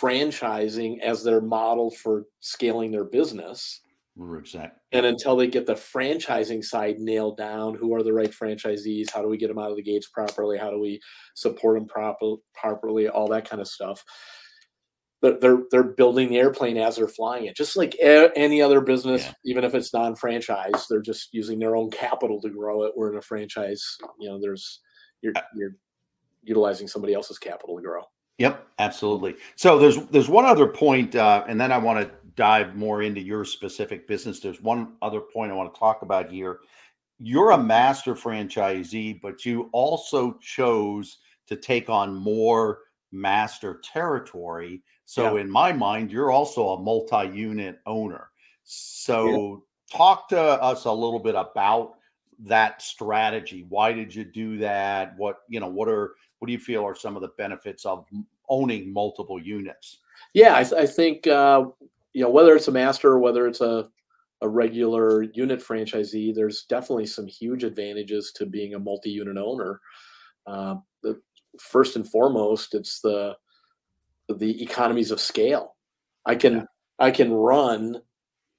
franchising 0.00 1.00
as 1.00 1.24
their 1.24 1.40
model 1.40 1.90
for 1.90 2.24
scaling 2.40 2.90
their 2.90 3.04
business 3.04 3.80
Exactly. 4.20 4.78
And 4.92 5.06
until 5.06 5.36
they 5.36 5.46
get 5.46 5.66
the 5.66 5.74
franchising 5.74 6.62
side 6.62 6.98
nailed 6.98 7.38
down, 7.38 7.74
who 7.74 7.94
are 7.94 8.02
the 8.02 8.12
right 8.12 8.30
franchisees? 8.30 9.10
How 9.10 9.22
do 9.22 9.28
we 9.28 9.38
get 9.38 9.48
them 9.48 9.58
out 9.58 9.70
of 9.70 9.76
the 9.76 9.82
gates 9.82 10.08
properly? 10.08 10.58
How 10.58 10.70
do 10.70 10.78
we 10.78 11.00
support 11.34 11.78
them 11.78 11.88
proper, 11.88 12.34
properly? 12.54 13.08
All 13.08 13.28
that 13.28 13.48
kind 13.48 13.60
of 13.60 13.68
stuff. 13.68 14.04
They're, 15.22 15.38
they're, 15.38 15.58
they're 15.70 15.82
building 15.84 16.28
the 16.28 16.38
airplane 16.38 16.76
as 16.76 16.96
they're 16.96 17.06
flying 17.08 17.46
it, 17.46 17.56
just 17.56 17.76
like 17.76 17.96
any 18.00 18.60
other 18.60 18.80
business, 18.80 19.24
yeah. 19.24 19.32
even 19.44 19.64
if 19.64 19.74
it's 19.74 19.94
non-franchise. 19.94 20.86
They're 20.90 21.00
just 21.00 21.32
using 21.32 21.58
their 21.58 21.76
own 21.76 21.90
capital 21.90 22.40
to 22.42 22.50
grow 22.50 22.82
it. 22.82 22.92
Where 22.94 23.10
in 23.10 23.16
a 23.16 23.22
franchise, 23.22 23.96
you 24.18 24.28
know, 24.28 24.40
there's 24.40 24.80
you're 25.20 25.32
you're 25.54 25.76
utilizing 26.42 26.88
somebody 26.88 27.14
else's 27.14 27.38
capital 27.38 27.76
to 27.76 27.82
grow. 27.82 28.02
Yep, 28.38 28.66
absolutely. 28.80 29.36
So 29.54 29.78
there's 29.78 29.98
there's 30.06 30.28
one 30.28 30.44
other 30.44 30.66
point, 30.66 31.14
uh, 31.14 31.44
and 31.46 31.60
then 31.60 31.70
I 31.70 31.78
want 31.78 32.00
to 32.00 32.10
dive 32.34 32.74
more 32.74 33.02
into 33.02 33.20
your 33.20 33.44
specific 33.44 34.08
business. 34.08 34.40
There's 34.40 34.60
one 34.60 34.94
other 35.02 35.20
point 35.20 35.52
I 35.52 35.54
want 35.54 35.72
to 35.72 35.78
talk 35.78 36.02
about 36.02 36.32
here. 36.32 36.58
You're 37.20 37.52
a 37.52 37.62
master 37.62 38.16
franchisee, 38.16 39.20
but 39.20 39.44
you 39.44 39.68
also 39.72 40.38
chose 40.40 41.18
to 41.46 41.54
take 41.54 41.88
on 41.88 42.16
more 42.16 42.80
master 43.12 43.80
territory. 43.84 44.82
So 45.12 45.36
yeah. 45.36 45.42
in 45.42 45.50
my 45.50 45.74
mind, 45.74 46.10
you're 46.10 46.30
also 46.30 46.70
a 46.70 46.80
multi-unit 46.80 47.80
owner. 47.84 48.30
So 48.64 49.62
yeah. 49.92 49.98
talk 49.98 50.26
to 50.30 50.40
us 50.40 50.86
a 50.86 50.90
little 50.90 51.18
bit 51.18 51.34
about 51.34 51.96
that 52.38 52.80
strategy. 52.80 53.66
Why 53.68 53.92
did 53.92 54.14
you 54.14 54.24
do 54.24 54.56
that? 54.56 55.14
What, 55.18 55.40
you 55.50 55.60
know, 55.60 55.68
what 55.68 55.86
are 55.90 56.14
what 56.38 56.46
do 56.46 56.52
you 56.54 56.58
feel 56.58 56.82
are 56.82 56.94
some 56.94 57.14
of 57.14 57.20
the 57.20 57.28
benefits 57.36 57.84
of 57.84 58.06
owning 58.48 58.90
multiple 58.90 59.38
units? 59.38 59.98
Yeah, 60.32 60.54
I, 60.54 60.60
I 60.80 60.86
think 60.86 61.26
uh, 61.26 61.66
you 62.14 62.22
know 62.22 62.30
whether 62.30 62.56
it's 62.56 62.68
a 62.68 62.72
master 62.72 63.08
or 63.08 63.18
whether 63.18 63.46
it's 63.46 63.60
a 63.60 63.90
a 64.40 64.48
regular 64.48 65.24
unit 65.24 65.60
franchisee, 65.60 66.34
there's 66.34 66.64
definitely 66.64 67.06
some 67.06 67.26
huge 67.26 67.64
advantages 67.64 68.32
to 68.36 68.46
being 68.46 68.72
a 68.74 68.78
multi-unit 68.78 69.36
owner. 69.36 69.78
Uh, 70.46 70.76
the, 71.02 71.20
first 71.60 71.96
and 71.96 72.08
foremost, 72.08 72.74
it's 72.74 73.00
the 73.00 73.36
the 74.28 74.62
economies 74.62 75.10
of 75.10 75.20
scale. 75.20 75.76
I 76.26 76.34
can 76.34 76.54
yeah. 76.54 76.64
I 76.98 77.10
can 77.10 77.32
run 77.32 78.00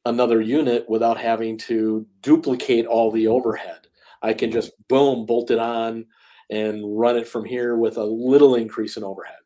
another 0.05 0.41
unit 0.41 0.85
without 0.89 1.17
having 1.17 1.57
to 1.57 2.05
duplicate 2.21 2.85
all 2.85 3.11
the 3.11 3.27
overhead. 3.27 3.87
I 4.21 4.33
can 4.33 4.51
just 4.51 4.71
boom 4.89 5.25
bolt 5.25 5.51
it 5.51 5.59
on 5.59 6.05
and 6.49 6.97
run 6.97 7.17
it 7.17 7.27
from 7.27 7.45
here 7.45 7.77
with 7.77 7.97
a 7.97 8.03
little 8.03 8.55
increase 8.55 8.97
in 8.97 9.03
overhead. 9.03 9.37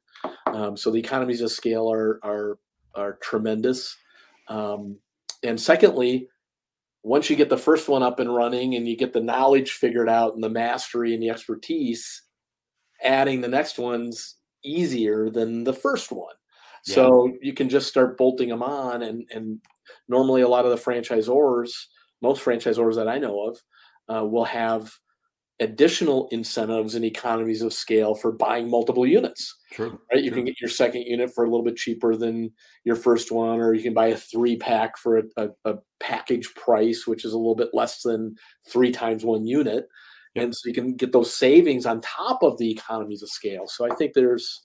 Um, 0.47 0.75
so 0.75 0.91
the 0.91 0.99
economies 0.99 1.41
of 1.41 1.51
scale 1.51 1.91
are 1.91 2.19
are 2.23 2.57
are 2.95 3.17
tremendous. 3.21 3.95
Um, 4.47 4.97
and 5.43 5.59
secondly, 5.59 6.29
once 7.03 7.29
you 7.29 7.35
get 7.35 7.49
the 7.49 7.57
first 7.57 7.87
one 7.87 8.03
up 8.03 8.19
and 8.19 8.33
running 8.33 8.75
and 8.75 8.87
you 8.87 8.97
get 8.97 9.13
the 9.13 9.21
knowledge 9.21 9.73
figured 9.73 10.09
out 10.09 10.33
and 10.33 10.43
the 10.43 10.49
mastery 10.49 11.13
and 11.13 11.21
the 11.21 11.29
expertise, 11.29 12.23
adding 13.03 13.41
the 13.41 13.47
next 13.47 13.77
one's 13.77 14.36
easier 14.67 15.29
than 15.29 15.63
the 15.63 15.73
first 15.73 16.11
one. 16.11 16.35
Yeah. 16.85 16.95
So 16.95 17.33
you 17.41 17.53
can 17.53 17.69
just 17.69 17.87
start 17.87 18.17
bolting 18.17 18.49
them 18.49 18.63
on. 18.63 19.03
And, 19.03 19.25
and 19.33 19.59
normally, 20.07 20.41
a 20.41 20.47
lot 20.47 20.65
of 20.65 20.71
the 20.71 20.77
franchisors, 20.77 21.71
most 22.21 22.43
franchisors 22.43 22.95
that 22.95 23.07
I 23.07 23.17
know 23.17 23.47
of, 23.47 23.59
uh, 24.09 24.25
will 24.25 24.45
have 24.45 24.91
additional 25.59 26.27
incentives 26.31 26.93
and 26.93 27.03
economies 27.03 27.63
of 27.63 27.73
scale 27.73 28.13
for 28.13 28.31
buying 28.31 28.69
multiple 28.69 29.07
units. 29.07 29.55
True. 29.71 29.99
Right? 30.11 30.23
You 30.23 30.29
True. 30.29 30.37
can 30.37 30.45
get 30.45 30.61
your 30.61 30.69
second 30.69 31.01
unit 31.01 31.31
for 31.33 31.43
a 31.43 31.49
little 31.49 31.65
bit 31.65 31.75
cheaper 31.75 32.15
than 32.15 32.51
your 32.83 32.95
first 32.95 33.31
one, 33.31 33.59
or 33.59 33.73
you 33.73 33.81
can 33.81 33.93
buy 33.93 34.07
a 34.07 34.17
three 34.17 34.55
pack 34.55 34.97
for 34.97 35.17
a, 35.17 35.23
a, 35.37 35.49
a 35.65 35.73
package 35.99 36.53
price, 36.53 37.07
which 37.07 37.25
is 37.25 37.33
a 37.33 37.37
little 37.37 37.55
bit 37.55 37.69
less 37.73 38.03
than 38.03 38.35
three 38.69 38.91
times 38.91 39.25
one 39.25 39.47
unit. 39.47 39.87
Yep. 40.35 40.43
And 40.43 40.55
so 40.55 40.67
you 40.67 40.73
can 40.73 40.95
get 40.95 41.11
those 41.11 41.33
savings 41.33 41.85
on 41.85 42.01
top 42.01 42.43
of 42.43 42.57
the 42.57 42.69
economies 42.69 43.23
of 43.23 43.29
scale. 43.29 43.67
So 43.67 43.91
I 43.91 43.95
think 43.95 44.13
there's 44.13 44.63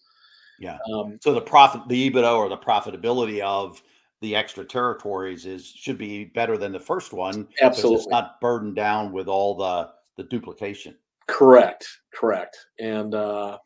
yeah. 0.58 0.78
Um, 0.94 1.18
so 1.20 1.34
the 1.34 1.40
profit, 1.40 1.82
the 1.88 2.10
EBITDA 2.10 2.36
or 2.36 2.48
the 2.48 2.56
profitability 2.56 3.40
of 3.40 3.82
the 4.20 4.36
extra 4.36 4.64
territories 4.64 5.44
is 5.44 5.66
should 5.66 5.98
be 5.98 6.26
better 6.26 6.56
than 6.56 6.72
the 6.72 6.80
first 6.80 7.12
one. 7.12 7.48
Absolutely, 7.60 7.98
it's 7.98 8.08
not 8.08 8.40
burdened 8.40 8.76
down 8.76 9.12
with 9.12 9.26
all 9.26 9.56
the 9.56 9.90
the 10.16 10.28
duplication. 10.28 10.96
Correct, 11.26 11.86
correct, 12.14 12.56
and 12.78 13.14
uh, 13.14 13.58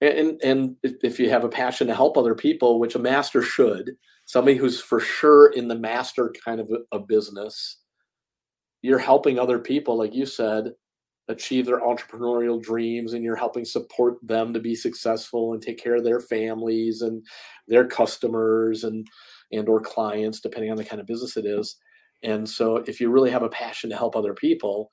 and 0.00 0.40
and 0.42 0.76
if 0.82 1.20
you 1.20 1.30
have 1.30 1.44
a 1.44 1.48
passion 1.48 1.86
to 1.86 1.94
help 1.94 2.16
other 2.16 2.34
people, 2.34 2.80
which 2.80 2.96
a 2.96 2.98
master 2.98 3.40
should, 3.40 3.96
somebody 4.24 4.56
who's 4.56 4.80
for 4.80 4.98
sure 4.98 5.52
in 5.52 5.68
the 5.68 5.78
master 5.78 6.34
kind 6.44 6.60
of 6.60 6.70
a, 6.70 6.96
a 6.96 6.98
business, 6.98 7.78
you're 8.82 8.98
helping 8.98 9.38
other 9.38 9.60
people, 9.60 9.96
like 9.96 10.14
you 10.14 10.26
said, 10.26 10.72
achieve 11.28 11.66
their 11.66 11.80
entrepreneurial 11.80 12.62
dreams 12.62 13.12
and 13.12 13.22
you're 13.22 13.36
helping 13.36 13.64
support 13.64 14.16
them 14.22 14.52
to 14.52 14.60
be 14.60 14.74
successful 14.74 15.52
and 15.52 15.62
take 15.62 15.78
care 15.82 15.96
of 15.96 16.04
their 16.04 16.20
families 16.20 17.02
and 17.02 17.24
their 17.66 17.86
customers 17.86 18.84
and 18.84 19.06
and 19.52 19.68
or 19.68 19.80
clients 19.80 20.40
depending 20.40 20.70
on 20.70 20.76
the 20.76 20.84
kind 20.84 21.00
of 21.00 21.06
business 21.06 21.36
it 21.36 21.46
is 21.46 21.76
and 22.22 22.48
so 22.48 22.76
if 22.86 23.00
you 23.00 23.10
really 23.10 23.30
have 23.30 23.42
a 23.42 23.48
passion 23.48 23.90
to 23.90 23.96
help 23.96 24.16
other 24.16 24.34
people 24.34 24.90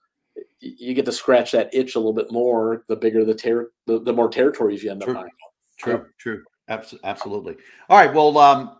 you 0.59 0.93
get 0.93 1.05
to 1.05 1.11
scratch 1.11 1.51
that 1.51 1.73
itch 1.73 1.95
a 1.95 1.99
little 1.99 2.13
bit 2.13 2.31
more 2.31 2.83
the 2.89 2.95
bigger 2.95 3.23
the 3.23 3.35
ter- 3.35 3.71
the, 3.87 4.01
the 4.01 4.13
more 4.13 4.29
territories 4.29 4.83
you 4.83 4.91
end 4.91 5.01
true. 5.01 5.13
up 5.13 5.21
buying. 5.21 5.31
True, 5.77 6.05
true, 6.17 6.43
absolutely. 6.69 7.57
All 7.89 7.97
right, 7.97 8.13
well, 8.13 8.37
um, 8.37 8.77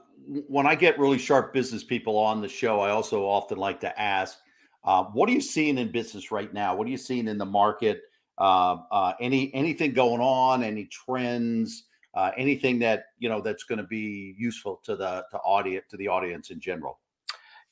when 0.48 0.66
I 0.66 0.76
get 0.76 0.98
really 0.98 1.18
sharp 1.18 1.54
business 1.54 1.84
people 1.84 2.18
on 2.18 2.42
the 2.42 2.48
show, 2.48 2.80
I 2.80 2.90
also 2.92 3.24
often 3.24 3.58
like 3.58 3.80
to 3.82 4.00
ask, 4.00 4.38
uh, 4.86 5.04
what 5.06 5.28
are 5.30 5.34
you 5.34 5.42
seeing 5.42 5.78
in 5.78 5.92
business 5.92 6.32
right 6.32 6.54
now? 6.54 6.76
What 6.76 6.88
are 6.88 6.92
you 6.92 6.98
seeing 6.98 7.28
in 7.28 7.38
the 7.38 7.46
market? 7.46 8.02
Uh, 8.38 8.78
uh, 8.92 9.14
any 9.20 9.54
anything 9.54 9.94
going 9.94 10.22
on? 10.22 10.64
Any 10.64 10.86
trends? 10.86 11.86
Uh, 12.14 12.32
anything 12.38 12.80
that 12.80 13.06
you 13.18 13.28
know 13.28 13.42
that's 13.42 13.64
going 13.64 13.80
to 13.80 13.88
be 13.88 14.36
useful 14.38 14.80
to 14.84 14.96
the 14.96 15.26
to 15.32 15.38
audience 15.40 15.86
to 15.90 15.98
the 15.98 16.08
audience 16.08 16.52
in 16.52 16.60
general? 16.60 17.00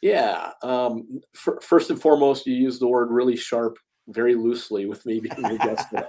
Yeah. 0.01 0.51
Um, 0.63 1.21
f- 1.33 1.63
first 1.63 1.89
and 1.89 2.01
foremost, 2.01 2.45
you 2.45 2.55
use 2.55 2.77
the 2.77 2.87
word 2.87 3.09
really 3.09 3.37
sharp 3.37 3.77
very 4.09 4.35
loosely 4.35 4.85
with 4.85 5.05
me 5.05 5.21
being 5.21 5.33
your 5.39 5.57
guest 5.59 5.89
today. 5.89 6.07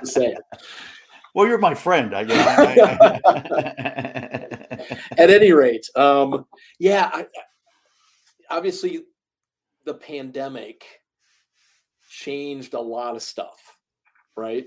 to 0.00 0.06
say 0.06 0.26
it. 0.32 0.38
Well, 1.32 1.46
you're 1.46 1.58
my 1.58 1.74
friend. 1.74 2.12
I, 2.12 2.22
At 5.18 5.30
any 5.30 5.52
rate, 5.52 5.86
um, 5.94 6.46
yeah, 6.78 7.10
I, 7.12 7.26
obviously 8.50 9.02
the 9.86 9.94
pandemic 9.94 10.84
changed 12.10 12.74
a 12.74 12.80
lot 12.80 13.16
of 13.16 13.22
stuff, 13.22 13.78
right? 14.36 14.66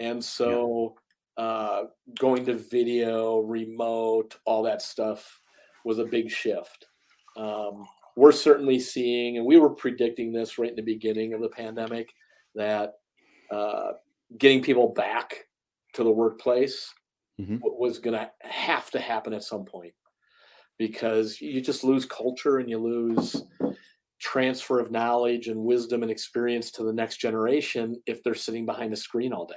And 0.00 0.24
so 0.24 0.96
yeah. 1.38 1.44
uh, 1.44 1.82
going 2.18 2.44
to 2.46 2.54
video, 2.54 3.38
remote, 3.40 4.36
all 4.44 4.62
that 4.64 4.82
stuff 4.82 5.40
was 5.84 5.98
a 5.98 6.04
big 6.04 6.30
shift. 6.30 6.86
Um, 7.36 7.86
we're 8.16 8.32
certainly 8.32 8.80
seeing, 8.80 9.36
and 9.36 9.46
we 9.46 9.58
were 9.58 9.70
predicting 9.70 10.32
this 10.32 10.58
right 10.58 10.70
in 10.70 10.76
the 10.76 10.82
beginning 10.82 11.34
of 11.34 11.40
the 11.40 11.48
pandemic, 11.48 12.12
that 12.54 12.94
uh, 13.52 13.92
getting 14.38 14.62
people 14.62 14.88
back 14.88 15.34
to 15.94 16.02
the 16.02 16.10
workplace 16.10 16.92
mm-hmm. 17.40 17.58
was 17.62 17.98
going 17.98 18.18
to 18.18 18.28
have 18.40 18.90
to 18.90 18.98
happen 18.98 19.32
at 19.32 19.44
some 19.44 19.64
point 19.64 19.92
because 20.78 21.40
you 21.40 21.60
just 21.60 21.84
lose 21.84 22.04
culture 22.06 22.58
and 22.58 22.68
you 22.68 22.78
lose 22.78 23.42
transfer 24.20 24.80
of 24.80 24.90
knowledge 24.90 25.48
and 25.48 25.60
wisdom 25.60 26.02
and 26.02 26.10
experience 26.10 26.70
to 26.72 26.82
the 26.82 26.92
next 26.92 27.18
generation 27.18 28.00
if 28.06 28.22
they're 28.22 28.34
sitting 28.34 28.66
behind 28.66 28.92
a 28.92 28.96
screen 28.96 29.32
all 29.32 29.46
day. 29.46 29.54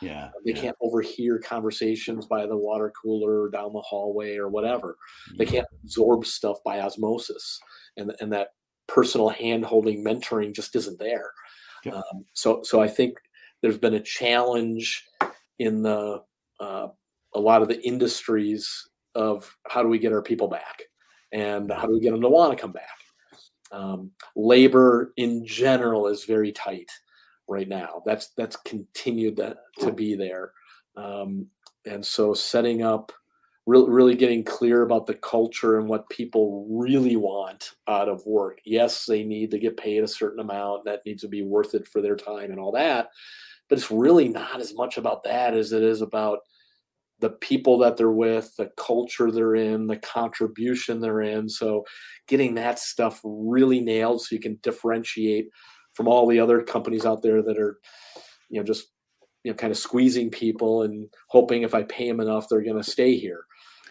Yeah. 0.00 0.30
They 0.44 0.52
yeah. 0.52 0.60
can't 0.60 0.76
overhear 0.80 1.38
conversations 1.38 2.26
by 2.26 2.46
the 2.46 2.56
water 2.56 2.92
cooler 3.00 3.42
or 3.42 3.50
down 3.50 3.72
the 3.72 3.80
hallway 3.80 4.36
or 4.36 4.48
whatever. 4.48 4.96
Yeah. 5.32 5.34
They 5.38 5.50
can't 5.50 5.66
absorb 5.82 6.26
stuff 6.26 6.58
by 6.64 6.80
osmosis. 6.80 7.60
And, 7.96 8.12
and 8.20 8.32
that 8.32 8.48
personal 8.88 9.28
hand 9.28 9.64
holding 9.64 10.04
mentoring 10.04 10.54
just 10.54 10.74
isn't 10.74 10.98
there. 10.98 11.30
Yeah. 11.84 11.94
Um, 11.94 12.24
so, 12.32 12.62
so 12.64 12.80
I 12.80 12.88
think 12.88 13.14
there's 13.62 13.78
been 13.78 13.94
a 13.94 14.00
challenge 14.00 15.06
in 15.58 15.82
the, 15.82 16.22
uh, 16.58 16.88
a 17.34 17.40
lot 17.40 17.62
of 17.62 17.68
the 17.68 17.80
industries 17.86 18.68
of 19.14 19.54
how 19.68 19.82
do 19.82 19.88
we 19.88 19.98
get 19.98 20.12
our 20.12 20.22
people 20.22 20.48
back 20.48 20.82
and 21.32 21.70
how 21.70 21.86
do 21.86 21.92
we 21.92 22.00
get 22.00 22.12
them 22.12 22.22
to 22.22 22.28
want 22.28 22.56
to 22.56 22.60
come 22.60 22.72
back. 22.72 22.88
Um, 23.72 24.10
labor 24.34 25.12
in 25.16 25.46
general 25.46 26.08
is 26.08 26.24
very 26.24 26.52
tight 26.52 26.90
right 27.48 27.68
now. 27.68 28.02
That's 28.04 28.30
that's 28.36 28.56
continued 28.56 29.36
to, 29.36 29.56
to 29.80 29.92
be 29.92 30.14
there, 30.14 30.52
um, 30.96 31.46
and 31.86 32.04
so 32.04 32.34
setting 32.34 32.82
up, 32.82 33.12
really, 33.66 33.90
really 33.90 34.14
getting 34.14 34.44
clear 34.44 34.82
about 34.82 35.06
the 35.06 35.14
culture 35.14 35.78
and 35.78 35.88
what 35.88 36.08
people 36.10 36.66
really 36.70 37.16
want 37.16 37.70
out 37.88 38.08
of 38.08 38.24
work. 38.26 38.58
Yes, 38.64 39.06
they 39.06 39.22
need 39.24 39.50
to 39.52 39.58
get 39.58 39.76
paid 39.76 40.02
a 40.02 40.08
certain 40.08 40.40
amount. 40.40 40.84
That 40.84 41.02
needs 41.06 41.22
to 41.22 41.28
be 41.28 41.42
worth 41.42 41.74
it 41.74 41.86
for 41.86 42.02
their 42.02 42.16
time 42.16 42.50
and 42.50 42.58
all 42.58 42.72
that. 42.72 43.10
But 43.68 43.78
it's 43.78 43.90
really 43.90 44.28
not 44.28 44.60
as 44.60 44.74
much 44.74 44.98
about 44.98 45.22
that 45.24 45.54
as 45.54 45.72
it 45.72 45.82
is 45.82 46.02
about 46.02 46.40
the 47.20 47.30
people 47.30 47.78
that 47.78 47.96
they're 47.96 48.10
with, 48.10 48.54
the 48.56 48.70
culture 48.76 49.30
they're 49.30 49.54
in, 49.54 49.86
the 49.86 49.96
contribution 49.96 51.00
they're 51.00 51.20
in. 51.20 51.48
So 51.48 51.84
getting 52.26 52.54
that 52.54 52.78
stuff 52.78 53.20
really 53.24 53.80
nailed 53.80 54.22
so 54.22 54.34
you 54.34 54.40
can 54.40 54.58
differentiate 54.62 55.48
from 55.94 56.08
all 56.08 56.26
the 56.26 56.40
other 56.40 56.62
companies 56.62 57.04
out 57.04 57.22
there 57.22 57.42
that 57.42 57.58
are, 57.58 57.78
you 58.48 58.60
know, 58.60 58.64
just 58.64 58.88
you 59.44 59.50
know, 59.50 59.56
kind 59.56 59.70
of 59.70 59.78
squeezing 59.78 60.30
people 60.30 60.82
and 60.82 61.08
hoping 61.28 61.62
if 61.62 61.74
I 61.74 61.82
pay 61.84 62.08
them 62.08 62.20
enough, 62.20 62.48
they're 62.48 62.62
going 62.62 62.76
to 62.76 62.90
stay 62.90 63.16
here. 63.16 63.44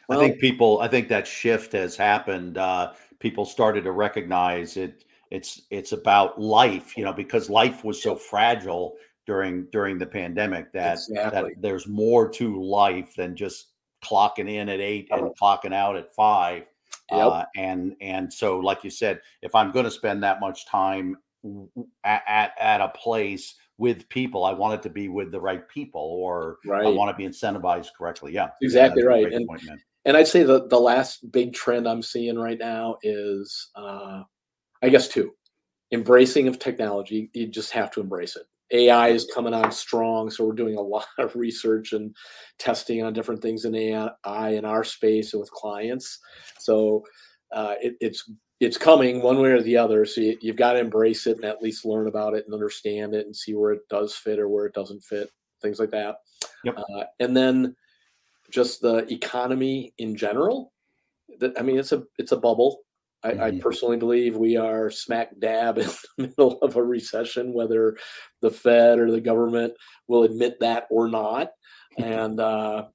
Well, 0.08 0.20
I 0.20 0.28
think 0.28 0.40
people, 0.40 0.80
I 0.82 0.88
think 0.88 1.08
that 1.10 1.28
shift 1.28 1.72
has 1.74 1.96
happened. 1.96 2.58
Uh, 2.58 2.94
people 3.20 3.46
started 3.46 3.84
to 3.84 3.92
recognize 3.92 4.78
it. 4.78 5.04
It's 5.32 5.62
it's 5.70 5.92
about 5.92 6.42
life, 6.42 6.98
you 6.98 7.04
know, 7.04 7.14
because 7.14 7.50
life 7.50 7.84
was 7.84 8.02
so 8.02 8.16
fragile 8.16 8.96
during 9.30 9.68
during 9.72 10.00
the 10.00 10.08
pandemic 10.08 10.74
that 10.74 10.94
exactly. 10.94 11.54
that 11.54 11.62
there's 11.62 11.88
more 11.88 12.28
to 12.28 12.60
life 12.60 13.14
than 13.16 13.36
just 13.36 13.68
clocking 14.04 14.52
in 14.52 14.70
at 14.70 14.80
eight 14.80 15.08
and 15.12 15.32
clocking 15.40 15.72
out 15.72 15.96
at 15.96 16.12
five. 16.16 16.64
Yep. 17.12 17.28
Uh, 17.28 17.46
and 17.56 17.96
and 18.02 18.34
so, 18.34 18.58
like 18.58 18.84
you 18.84 18.90
said, 18.90 19.22
if 19.44 19.54
I'm 19.54 19.72
going 19.72 19.86
to 19.86 19.92
spend 19.92 20.24
that 20.24 20.40
much 20.40 20.66
time 20.66 21.16
at, 22.04 22.24
at, 22.28 22.54
at 22.60 22.82
a 22.82 22.90
place 22.90 23.54
with 23.78 24.10
people. 24.10 24.44
I 24.44 24.52
want 24.52 24.74
it 24.74 24.82
to 24.84 24.90
be 24.90 25.10
with 25.10 25.32
the 25.32 25.40
right 25.40 25.68
people, 25.70 26.02
or 26.02 26.58
right. 26.66 26.86
I 26.86 26.90
want 26.90 27.16
to 27.16 27.16
be 27.16 27.30
incentivized 27.30 27.90
correctly. 27.98 28.34
Yeah, 28.34 28.50
exactly 28.64 29.04
right. 29.04 29.32
And, 29.32 29.48
point, 29.48 29.62
and 30.06 30.18
I'd 30.18 30.28
say 30.28 30.42
the 30.42 30.68
the 30.68 30.80
last 30.80 31.32
big 31.32 31.54
trend 31.54 31.88
I'm 31.88 32.02
seeing 32.02 32.38
right 32.38 32.58
now 32.58 32.98
is, 33.04 33.70
uh, 33.76 34.24
I 34.82 34.90
guess, 34.90 35.08
two: 35.08 35.34
embracing 35.92 36.48
of 36.48 36.58
technology. 36.58 37.30
You 37.34 37.48
just 37.48 37.72
have 37.72 37.92
to 37.92 38.02
embrace 38.02 38.36
it. 38.36 38.48
AI 38.72 39.10
is 39.10 39.30
coming 39.34 39.54
on 39.54 39.72
strong, 39.72 40.30
so 40.30 40.46
we're 40.46 40.54
doing 40.54 40.78
a 40.78 40.82
lot 40.82 41.08
of 41.18 41.36
research 41.36 41.94
and 41.94 42.16
testing 42.58 43.04
on 43.04 43.14
different 43.14 43.42
things 43.42 43.66
in 43.66 43.76
AI 43.76 44.50
in 44.50 44.66
our 44.66 44.84
space 44.84 45.34
and 45.34 45.40
with 45.40 45.52
clients. 45.52 46.20
So 46.60 47.04
uh, 47.52 47.76
it, 47.82 47.96
it's 48.00 48.30
it's 48.60 48.78
coming 48.78 49.22
one 49.22 49.40
way 49.40 49.52
or 49.52 49.62
the 49.62 49.78
other. 49.78 50.06
So 50.06 50.22
you, 50.22 50.38
have 50.48 50.58
got 50.58 50.74
to 50.74 50.80
embrace 50.80 51.28
it 51.28 51.38
and 51.38 51.46
at 51.46 51.62
least 51.62 51.86
learn 51.86 52.08
about 52.08 52.34
it 52.34 52.44
and 52.46 52.54
understand 52.54 53.14
it 53.14 53.26
and 53.26 53.36
see 53.36 53.54
where 53.54 53.72
it 53.72 53.88
does 53.90 54.14
fit 54.16 54.38
or 54.38 54.50
where 54.50 54.66
it 54.66 54.74
doesn't 54.74 55.02
fit, 55.02 55.30
things 55.62 55.80
like 55.80 55.92
that. 55.92 56.18
Yep. 56.66 56.78
Uh, 56.78 57.04
and 57.22 57.36
then 57.36 57.74
just 58.52 58.82
the 58.82 59.12
economy 59.12 59.94
in 59.98 60.16
general. 60.16 60.74
That 61.40 61.58
I 61.58 61.62
mean, 61.62 61.80
it's 61.80 61.92
a 61.92 62.04
it's 62.18 62.32
a 62.34 62.38
bubble. 62.38 62.80
I, 63.24 63.32
mm-hmm. 63.32 63.42
I, 63.42 63.60
personally 63.60 63.98
believe 63.98 64.38
we 64.38 64.56
are 64.56 64.90
smack 64.90 65.38
dab 65.40 65.78
in 65.78 65.88
the 65.88 66.28
middle 66.28 66.58
of 66.62 66.76
a 66.76 66.84
recession, 66.84 67.54
whether 67.54 67.98
the 68.42 68.52
Fed 68.52 69.00
or 69.00 69.12
the 69.12 69.22
government 69.22 69.74
will 70.08 70.24
admit 70.24 70.60
that 70.60 70.88
or 70.90 71.08
not. 71.08 71.50
And 71.98 72.40
uh, 72.40 72.86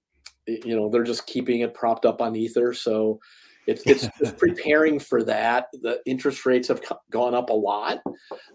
you 0.47 0.77
know, 0.77 0.89
they're 0.89 1.03
just 1.03 1.27
keeping 1.27 1.61
it 1.61 1.75
propped 1.75 2.07
up 2.07 2.23
on 2.23 2.37
ether. 2.37 2.73
So 2.73 3.19
it's, 3.67 3.83
it's, 3.87 4.09
it's 4.21 4.33
preparing 4.33 4.99
for 4.99 5.23
that. 5.25 5.67
The 5.83 6.01
interest 6.07 6.47
rates 6.47 6.69
have 6.69 6.81
gone 7.11 7.35
up 7.35 7.51
a 7.51 7.55
lot, 7.55 7.99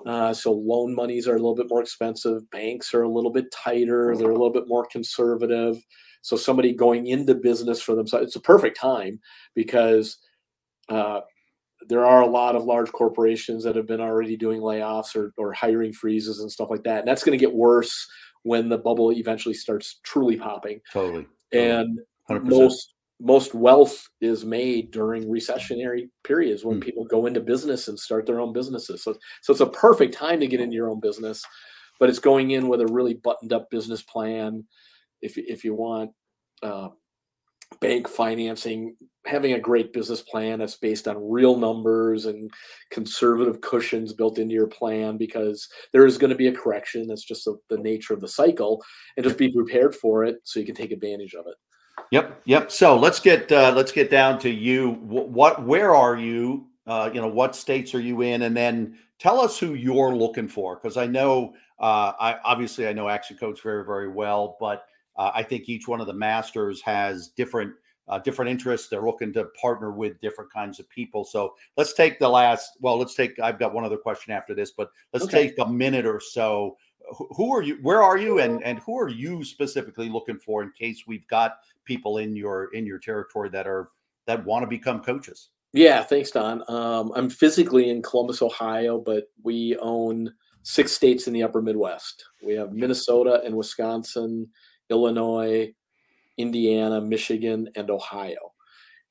uh, 0.06 0.34
so 0.34 0.52
loan 0.52 0.96
monies 0.96 1.28
are 1.28 1.36
a 1.36 1.40
little 1.40 1.56
bit 1.56 1.70
more 1.70 1.82
expensive. 1.82 2.50
Banks 2.52 2.94
are 2.94 3.04
a 3.04 3.10
little 3.10 3.32
bit 3.32 3.52
tighter. 3.52 4.16
They're 4.16 4.30
a 4.32 4.34
little 4.34 4.52
bit 4.52 4.68
more 4.68 4.88
conservative. 4.92 5.78
So 6.22 6.36
somebody 6.36 6.74
going 6.74 7.08
into 7.08 7.36
business 7.36 7.82
for 7.82 7.96
themselves, 7.96 8.28
it's 8.28 8.36
a 8.36 8.42
perfect 8.42 8.80
time 8.80 9.20
because 9.56 10.18
uh, 10.90 11.22
there 11.88 12.06
are 12.06 12.22
a 12.22 12.28
lot 12.28 12.56
of 12.56 12.64
large 12.64 12.92
corporations 12.92 13.64
that 13.64 13.76
have 13.76 13.88
been 13.88 14.02
already 14.02 14.36
doing 14.36 14.62
layoffs 14.62 15.16
or, 15.16 15.34
or 15.38 15.54
hiring 15.54 15.94
freezes 15.94 16.40
and 16.40 16.52
stuff 16.52 16.70
like 16.70 16.84
that. 16.84 17.00
And 17.00 17.08
that's 17.08 17.24
going 17.24 17.38
to 17.38 17.44
get 17.44 17.54
worse 17.54 18.08
when 18.44 18.70
the 18.70 18.78
bubble 18.78 19.12
eventually 19.12 19.56
starts 19.56 20.00
truly 20.04 20.38
popping. 20.38 20.82
Totally. 20.92 21.28
And 21.52 22.00
100%. 22.30 22.44
most 22.46 22.94
most 23.22 23.54
wealth 23.54 24.08
is 24.22 24.46
made 24.46 24.92
during 24.92 25.26
recessionary 25.26 26.10
periods 26.24 26.64
when 26.64 26.80
mm. 26.80 26.84
people 26.84 27.04
go 27.04 27.26
into 27.26 27.42
business 27.42 27.90
and 27.90 28.00
start 28.00 28.26
their 28.26 28.40
own 28.40 28.54
businesses. 28.54 29.04
So, 29.04 29.14
so 29.42 29.52
it's 29.52 29.60
a 29.60 29.66
perfect 29.66 30.14
time 30.14 30.40
to 30.40 30.48
get 30.48 30.62
into 30.62 30.76
your 30.76 30.90
own 30.90 31.02
business, 31.02 31.44
but 32.00 32.08
it's 32.08 32.20
going 32.20 32.52
in 32.52 32.70
with 32.70 32.80
a 32.80 32.88
really 32.88 33.16
buttoned 33.16 33.52
up 33.52 33.70
business 33.70 34.02
plan. 34.04 34.64
If 35.22 35.38
if 35.38 35.66
you 35.66 35.74
want 35.74 36.12
uh, 36.64 36.90
bank 37.82 38.08
financing, 38.08 38.96
having 39.26 39.54
a 39.54 39.60
great 39.60 39.94
business 39.94 40.22
plan 40.22 40.60
that's 40.60 40.76
based 40.76 41.08
on 41.08 41.30
real 41.30 41.56
numbers 41.56 42.26
and 42.26 42.52
conservative 42.90 43.62
cushions 43.62 44.12
built 44.12 44.38
into 44.38 44.54
your 44.54 44.68
plan, 44.68 45.18
because 45.18 45.70
there 45.94 46.06
is 46.06 46.18
going 46.18 46.32
to 46.32 46.36
be 46.36 46.48
a 46.48 46.56
correction. 46.56 47.08
That's 47.08 47.24
just 47.24 47.46
the, 47.46 47.58
the 47.70 47.78
nature 47.78 48.14
of 48.14 48.22
the 48.22 48.28
cycle, 48.28 48.84
and 49.16 49.24
just 49.24 49.38
be 49.38 49.52
prepared 49.52 49.96
for 49.96 50.26
it 50.26 50.38
so 50.44 50.60
you 50.60 50.66
can 50.66 50.76
take 50.76 50.92
advantage 50.92 51.36
of 51.36 51.46
it. 51.48 51.56
Yep, 52.12 52.42
yep. 52.46 52.72
So 52.72 52.98
let's 52.98 53.20
get 53.20 53.52
uh, 53.52 53.72
let's 53.76 53.92
get 53.92 54.10
down 54.10 54.40
to 54.40 54.50
you. 54.50 54.92
What, 55.02 55.64
where 55.64 55.94
are 55.94 56.18
you? 56.18 56.68
Uh, 56.88 57.12
you 57.14 57.22
know, 57.22 57.28
what 57.28 57.56
states 57.56 57.94
are 57.94 58.02
you 58.02 58.22
in? 58.22 58.42
And 58.42 58.58
then 58.58 58.98
tell 59.20 59.40
us 59.40 59.60
who 59.60 59.76
you're 59.76 60.16
looking 60.16 60.48
for, 60.48 60.76
because 60.76 60.98
I 60.98 61.06
know, 61.06 61.54
uh, 61.80 62.14
I 62.20 62.38
obviously 62.44 62.88
I 62.88 62.94
know 62.94 63.10
Action 63.10 63.38
Coach 63.38 63.62
very 63.62 63.86
very 63.86 64.10
well, 64.10 64.58
but 64.60 64.86
uh, 65.20 65.32
I 65.36 65.44
think 65.44 65.68
each 65.68 65.88
one 65.88 66.00
of 66.00 66.08
the 66.08 66.14
masters 66.14 66.82
has 66.82 67.28
different 67.28 67.74
uh, 68.08 68.18
different 68.18 68.50
interests. 68.50 68.88
They're 68.88 69.04
looking 69.04 69.32
to 69.34 69.46
partner 69.62 69.92
with 69.92 70.20
different 70.20 70.52
kinds 70.52 70.80
of 70.80 70.90
people. 70.90 71.24
So 71.24 71.54
let's 71.78 71.94
take 71.94 72.18
the 72.18 72.30
last. 72.30 72.72
Well, 72.80 72.98
let's 72.98 73.14
take. 73.14 73.38
I've 73.40 73.60
got 73.60 73.74
one 73.74 73.84
other 73.84 73.98
question 73.98 74.34
after 74.34 74.56
this, 74.56 74.72
but 74.72 74.90
let's 75.14 75.26
okay. 75.26 75.50
take 75.50 75.60
a 75.60 75.68
minute 75.68 76.08
or 76.08 76.20
so 76.20 76.78
who 77.36 77.54
are 77.54 77.62
you 77.62 77.78
where 77.82 78.02
are 78.02 78.18
you 78.18 78.40
and 78.40 78.64
and 78.64 78.80
who 78.80 78.98
are 78.98 79.10
you 79.10 79.44
specifically 79.44 80.10
looking 80.10 80.38
for 80.38 80.64
in 80.64 80.72
case 80.72 81.04
we've 81.08 81.28
got 81.28 81.58
people 81.84 82.20
in 82.20 82.36
your 82.36 82.74
in 82.74 82.86
your 82.86 83.00
territory 83.00 83.50
that 83.50 83.68
are 83.68 83.90
that 84.26 84.44
want 84.46 84.64
to 84.64 84.68
become 84.68 85.02
coaches 85.02 85.50
yeah 85.74 86.04
thanks 86.04 86.30
don 86.30 86.64
um, 86.68 87.12
i'm 87.16 87.30
physically 87.30 87.90
in 87.90 88.02
columbus 88.02 88.44
ohio 88.44 89.00
but 89.00 89.32
we 89.42 89.76
own 89.78 90.32
six 90.62 90.92
states 90.92 91.26
in 91.26 91.34
the 91.34 91.42
upper 91.42 91.62
midwest 91.62 92.26
we 92.44 92.54
have 92.54 92.74
minnesota 92.74 93.42
and 93.44 93.56
wisconsin 93.56 94.48
illinois 94.90 95.72
indiana 96.38 97.02
michigan 97.02 97.68
and 97.76 97.90
ohio 97.90 98.54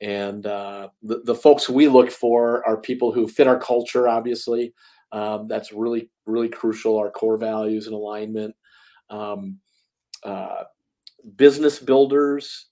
and 0.00 0.46
uh, 0.46 0.88
the, 1.02 1.22
the 1.24 1.34
folks 1.34 1.68
we 1.68 1.88
look 1.88 2.10
for 2.10 2.66
are 2.66 2.76
people 2.76 3.12
who 3.12 3.26
fit 3.26 3.48
our 3.48 3.58
culture 3.58 4.08
obviously 4.08 4.72
um, 5.12 5.48
that's 5.48 5.72
really, 5.72 6.10
really 6.26 6.48
crucial. 6.48 6.98
Our 6.98 7.10
core 7.10 7.38
values 7.38 7.86
and 7.86 7.94
alignment. 7.94 8.54
Um, 9.10 9.58
uh, 10.22 10.64
business 11.36 11.78
builders, 11.78 12.66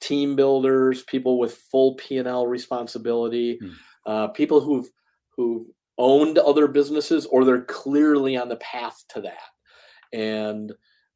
team 0.00 0.36
builders, 0.36 1.02
people 1.02 1.38
with 1.38 1.54
full 1.54 1.94
P 1.96 2.18
and 2.18 2.28
L 2.28 2.46
responsibility, 2.46 3.58
mm. 3.62 3.72
uh, 4.06 4.28
people 4.28 4.60
who've 4.60 4.88
who've 5.36 5.66
owned 5.98 6.38
other 6.38 6.66
businesses 6.66 7.26
or 7.26 7.44
they're 7.44 7.64
clearly 7.64 8.36
on 8.36 8.48
the 8.48 8.56
path 8.56 9.04
to 9.10 9.20
that, 9.20 10.16
and 10.16 10.72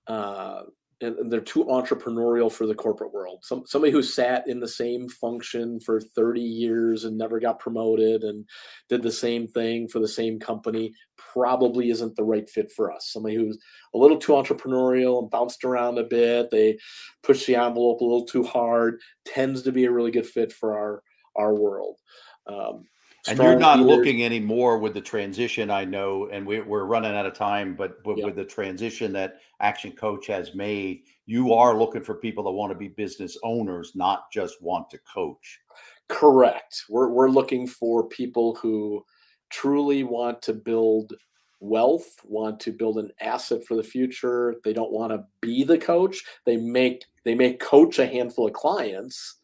uh, 0.07 0.63
and 1.03 1.31
they're 1.31 1.41
too 1.41 1.65
entrepreneurial 1.65 2.51
for 2.51 2.67
the 2.67 2.75
corporate 2.75 3.13
world. 3.13 3.41
Some 3.43 3.65
somebody 3.67 3.93
who 3.93 4.03
sat 4.03 4.49
in 4.49 4.61
the 4.61 4.69
same 4.69 5.09
function 5.09 5.79
for 5.81 6.01
30 6.01 6.41
years 6.41 7.05
and 7.05 7.19
never 7.19 7.39
got 7.39 7.59
promoted 7.59 8.23
and 8.23 8.47
did 8.89 9.03
the 9.03 9.13
same 9.13 9.47
thing 9.47 9.89
for 9.89 9.99
the 9.99 10.09
same 10.09 10.39
company 10.39 10.93
probably 11.19 11.91
isn't 11.91 12.17
the 12.17 12.25
right 12.25 12.49
fit 12.49 12.73
for 12.73 12.91
us. 12.91 13.11
Somebody 13.13 13.37
who's 13.37 13.59
a 13.95 13.99
little 13.99 14.19
too 14.19 14.33
entrepreneurial 14.33 15.21
and 15.21 15.31
bounced 15.31 15.65
around 15.65 15.99
a 15.99 16.05
bit, 16.05 16.51
they 16.51 16.79
push 17.23 17.45
the 17.45 17.57
envelope 17.57 18.01
a 18.01 18.05
little 18.05 18.25
too 18.25 18.43
hard, 18.43 19.01
tends 19.27 19.63
to 19.63 19.73
be 19.73 19.85
a 19.85 19.93
really 19.93 20.11
good 20.11 20.27
fit 20.27 20.53
for 20.53 20.79
our 20.79 21.03
our 21.37 21.55
world. 21.55 21.99
Um, 22.47 22.87
and 23.29 23.39
you're 23.39 23.59
not 23.59 23.79
leaders. 23.79 23.97
looking 23.97 24.25
anymore 24.25 24.79
with 24.79 24.95
the 24.95 25.01
transition 25.01 25.71
i 25.71 25.85
know 25.85 26.29
and 26.33 26.47
we, 26.47 26.59
are 26.59 26.87
running 26.87 27.15
out 27.15 27.27
of 27.27 27.35
time 27.35 27.75
but 27.75 27.99
with, 28.05 28.25
with, 28.25 28.37
the 28.37 28.45
transition 28.45 29.13
that 29.13 29.41
action 29.61 29.93
coach 29.93 30.27
has 30.27 30.55
made 30.55 31.03
you 31.27 31.53
are 31.53 31.77
looking 31.77 32.03
for 32.03 32.15
people 32.15 32.45
that 32.45 32.53
want 32.53 32.71
to 32.71 32.79
be 32.79 32.89
business 32.89 33.37
owners 33.43 33.93
not 33.95 34.31
just 34.33 34.63
want 34.63 34.89
to 34.91 34.99
coach. 35.13 35.61
Correct. 36.09 36.85
We're, 36.89 37.09
we're 37.09 37.29
looking 37.29 37.67
for 37.67 38.09
people 38.09 38.55
who 38.55 39.05
truly 39.51 40.05
want 40.05 40.41
to 40.43 40.55
build 40.55 41.13
wealth 41.61 42.21
want 42.23 42.61
to 42.61 42.71
build 42.71 42.99
an 42.99 43.11
asset 43.21 43.65
for 43.65 43.77
the 43.77 43.83
future. 43.83 44.57
They 44.63 44.75
don't 44.75 44.93
want 44.93 45.11
to 45.11 45.25
be 45.41 45.65
the 45.65 45.79
coach. 45.79 46.23
They 46.45 46.57
make 46.57 47.05
they 47.25 47.35
may 47.35 47.55
coach 47.55 47.99
a 47.99 48.07
handful 48.07 48.47
of 48.47 48.53
clients 48.53 49.37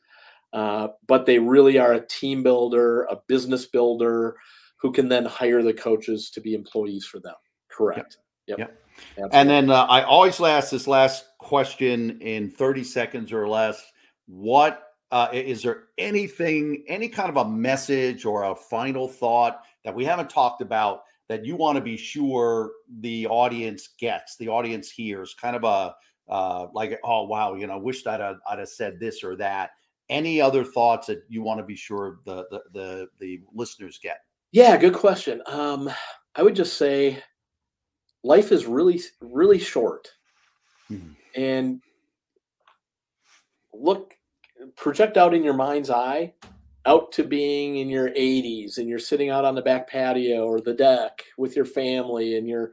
uh, 0.53 0.89
but 1.07 1.27
they 1.27 1.39
really 1.39 1.79
are 1.79 1.95
a 1.95 2.07
team 2.07 2.43
builder, 2.43 3.05
a 3.05 3.17
business 3.27 3.67
builder 3.67 4.37
who 4.77 4.93
can 4.93 5.09
then 5.09 5.25
hire 5.25 5.63
the 5.63 5.73
coaches 5.73 6.31
to 6.31 6.41
be 6.41 6.55
employees 6.55 7.05
for 7.05 7.21
them. 7.21 7.35
Correct. 7.71 8.19
Yep. 8.47 8.59
yep. 8.59 8.79
And 9.33 9.49
then 9.49 9.71
uh, 9.71 9.85
I 9.85 10.03
always 10.03 10.41
ask 10.41 10.71
this 10.71 10.87
last 10.87 11.27
question 11.39 12.21
in 12.21 12.51
30 12.51 12.85
seconds 12.85 13.33
or 13.33 13.49
less. 13.49 13.83
What 14.27 14.89
uh, 15.11 15.29
is 15.33 15.63
there 15.63 15.85
anything, 15.99 16.85
any 16.89 17.09
kind 17.09 17.29
of 17.29 17.37
a 17.37 17.49
message 17.49 18.25
or 18.25 18.45
a 18.45 18.55
final 18.55 19.07
thought 19.07 19.63
that 19.85 19.95
we 19.95 20.05
haven't 20.05 20.31
talked 20.31 20.63
about 20.63 21.03
that 21.29 21.45
you 21.45 21.55
want 21.55 21.77
to 21.77 21.83
be 21.83 21.97
sure 21.97 22.73
the 23.01 23.27
audience 23.27 23.91
gets, 23.99 24.37
the 24.37 24.49
audience 24.49 24.91
hears, 24.91 25.35
kind 25.35 25.57
of 25.57 25.65
a 25.65 25.95
uh, 26.29 26.67
like, 26.73 26.99
oh 27.05 27.25
wow, 27.25 27.55
you 27.55 27.67
know, 27.67 27.79
wish 27.79 28.03
that 28.05 28.21
I'd, 28.21 28.37
I'd 28.49 28.59
have 28.59 28.69
said 28.69 28.99
this 28.99 29.23
or 29.23 29.37
that. 29.37 29.71
Any 30.09 30.41
other 30.41 30.65
thoughts 30.65 31.07
that 31.07 31.23
you 31.29 31.43
want 31.43 31.59
to 31.59 31.65
be 31.65 31.77
sure 31.77 32.19
the 32.25 32.47
the 32.51 32.63
the, 32.73 33.09
the 33.19 33.41
listeners 33.55 33.99
get? 34.03 34.19
Yeah, 34.51 34.77
good 34.77 34.95
question. 34.95 35.43
Um, 35.47 35.91
I 36.35 36.43
would 36.43 36.57
just 36.57 36.77
say 36.77 37.23
life 38.23 38.53
is 38.53 38.67
really 38.67 39.01
really 39.21 39.59
short, 39.59 40.09
mm-hmm. 40.91 41.13
and 41.35 41.81
look 43.73 44.15
project 44.77 45.17
out 45.17 45.35
in 45.35 45.43
your 45.43 45.55
mind's 45.55 45.91
eye 45.91 46.33
out 46.87 47.13
to 47.13 47.23
being 47.23 47.77
in 47.77 47.89
your 47.89 48.11
80s 48.11 48.79
and 48.79 48.89
you're 48.89 48.99
sitting 48.99 49.31
out 49.31 49.45
on 49.45 49.55
the 49.55 49.63
back 49.63 49.89
patio 49.89 50.45
or 50.45 50.61
the 50.61 50.75
deck 50.75 51.23
with 51.39 51.55
your 51.55 51.65
family 51.65 52.37
and 52.37 52.49
you're 52.49 52.73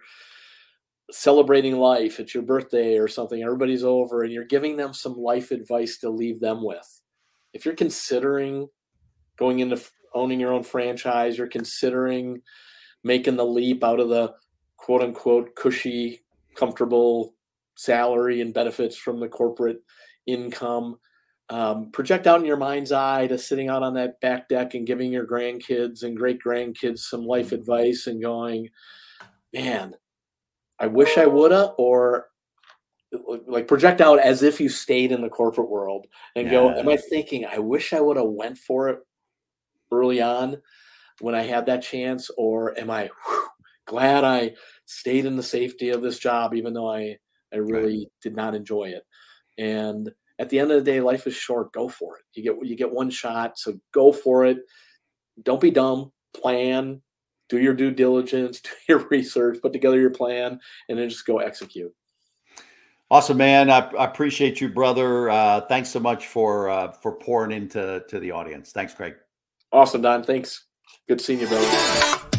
celebrating 1.12 1.78
life 1.78 2.20
it's 2.20 2.34
your 2.34 2.44
birthday 2.44 2.98
or 2.98 3.08
something 3.08 3.42
everybody's 3.42 3.84
over 3.84 4.24
and 4.24 4.32
you're 4.32 4.46
giving 4.46 4.78
them 4.78 4.94
some 4.94 5.16
life 5.18 5.52
advice 5.52 5.98
to 5.98 6.10
leave 6.10 6.40
them 6.40 6.64
with 6.64 6.99
if 7.60 7.66
you're 7.66 7.76
considering 7.76 8.70
going 9.38 9.60
into 9.60 9.82
owning 10.14 10.40
your 10.40 10.54
own 10.54 10.64
franchise 10.64 11.38
you're 11.38 11.48
considering 11.48 12.42
making 13.04 13.36
the 13.36 13.46
leap 13.46 13.84
out 13.84 14.00
of 14.00 14.10
the 14.10 14.34
quote 14.78 15.02
unquote 15.02 15.54
cushy 15.56 16.22
comfortable 16.56 17.36
salary 17.76 18.42
and 18.42 18.54
benefits 18.54 18.96
from 18.96 19.20
the 19.20 19.28
corporate 19.28 19.82
income 20.26 20.98
um, 21.50 21.90
project 21.92 22.28
out 22.28 22.40
in 22.40 22.46
your 22.46 22.58
mind's 22.58 22.92
eye 22.92 23.28
to 23.28 23.38
sitting 23.38 23.70
out 23.70 23.84
on 23.84 23.96
that 23.96 24.20
back 24.22 24.48
deck 24.48 24.76
and 24.76 24.86
giving 24.86 25.12
your 25.12 25.26
grandkids 25.26 26.04
and 26.04 26.16
great 26.16 26.40
grandkids 26.46 27.00
some 27.00 27.26
life 27.26 27.52
advice 27.52 28.06
and 28.06 28.22
going, 28.22 28.70
man, 29.52 29.96
I 30.80 30.88
wish 30.88 31.18
I 31.18 31.26
woulda, 31.26 31.74
or 31.78 32.28
like 33.48 33.68
project 33.68 34.02
out 34.02 34.20
as 34.20 34.44
if 34.44 34.60
you 34.60 34.70
stayed 34.70 35.12
in 35.12 35.22
the 35.22 35.30
corporate 35.30 35.70
world 35.70 36.06
and 36.36 36.46
yeah. 36.46 36.54
go, 36.54 36.72
am 36.72 36.90
I 36.90 36.98
thinking 36.98 37.46
I 37.46 37.58
wish 37.58 37.94
I 37.94 38.02
would 38.02 38.18
have 38.18 38.28
went 38.28 38.58
for 38.58 38.90
it 38.90 39.00
early 39.92 40.22
on 40.22 40.62
when 41.20 41.36
I 41.36 41.42
had 41.42 41.66
that 41.66 41.82
chance, 41.82 42.30
or 42.38 42.78
am 42.80 42.90
I 42.92 43.10
whew, 43.26 43.48
glad 43.88 44.24
I 44.24 44.54
stayed 44.86 45.26
in 45.26 45.36
the 45.36 45.44
safety 45.44 45.90
of 45.90 46.02
this 46.02 46.20
job 46.20 46.54
even 46.54 46.74
though 46.74 46.90
I 46.90 47.18
I 47.52 47.58
really 47.58 47.98
right. 47.98 48.08
did 48.22 48.36
not 48.36 48.54
enjoy 48.54 48.90
it, 48.90 49.04
and 49.58 50.10
at 50.40 50.50
the 50.50 50.60
end 50.60 50.72
of 50.72 50.84
the 50.84 50.92
day, 50.92 51.02
life 51.02 51.28
is 51.28 51.36
short. 51.36 51.74
Go 51.74 51.90
for 51.90 52.18
it. 52.18 52.24
You 52.34 52.44
get 52.44 52.68
you 52.68 52.76
get 52.76 52.92
one 52.92 53.10
shot, 53.10 53.60
so 53.60 53.74
go 53.94 54.12
for 54.12 54.46
it. 54.46 54.58
Don't 55.44 55.62
be 55.62 55.72
dumb. 55.72 56.12
Plan. 56.34 57.02
Do 57.50 57.60
your 57.60 57.74
due 57.74 57.92
diligence. 57.92 58.62
Do 58.62 58.70
your 58.88 59.00
research. 59.10 59.60
Put 59.62 59.74
together 59.74 60.00
your 60.00 60.12
plan, 60.12 60.60
and 60.88 60.98
then 60.98 61.10
just 61.10 61.26
go 61.26 61.40
execute. 61.40 61.94
Awesome, 63.12 63.38
man. 63.38 63.72
I, 63.72 63.80
I 63.94 64.06
appreciate 64.06 64.62
you, 64.62 64.70
brother. 64.70 65.32
Uh, 65.32 65.62
thanks 65.62 65.90
so 65.90 66.00
much 66.00 66.28
for 66.28 66.70
uh, 66.70 66.92
for 66.92 67.14
pouring 67.14 67.52
into 67.52 68.04
to 68.08 68.20
the 68.20 68.32
audience. 68.32 68.72
Thanks, 68.72 68.94
Craig. 68.94 69.16
Awesome, 69.72 70.02
Don. 70.02 70.24
Thanks. 70.24 70.66
Good 71.08 71.20
seeing 71.20 71.40
you, 71.40 71.48
brother. 71.48 72.38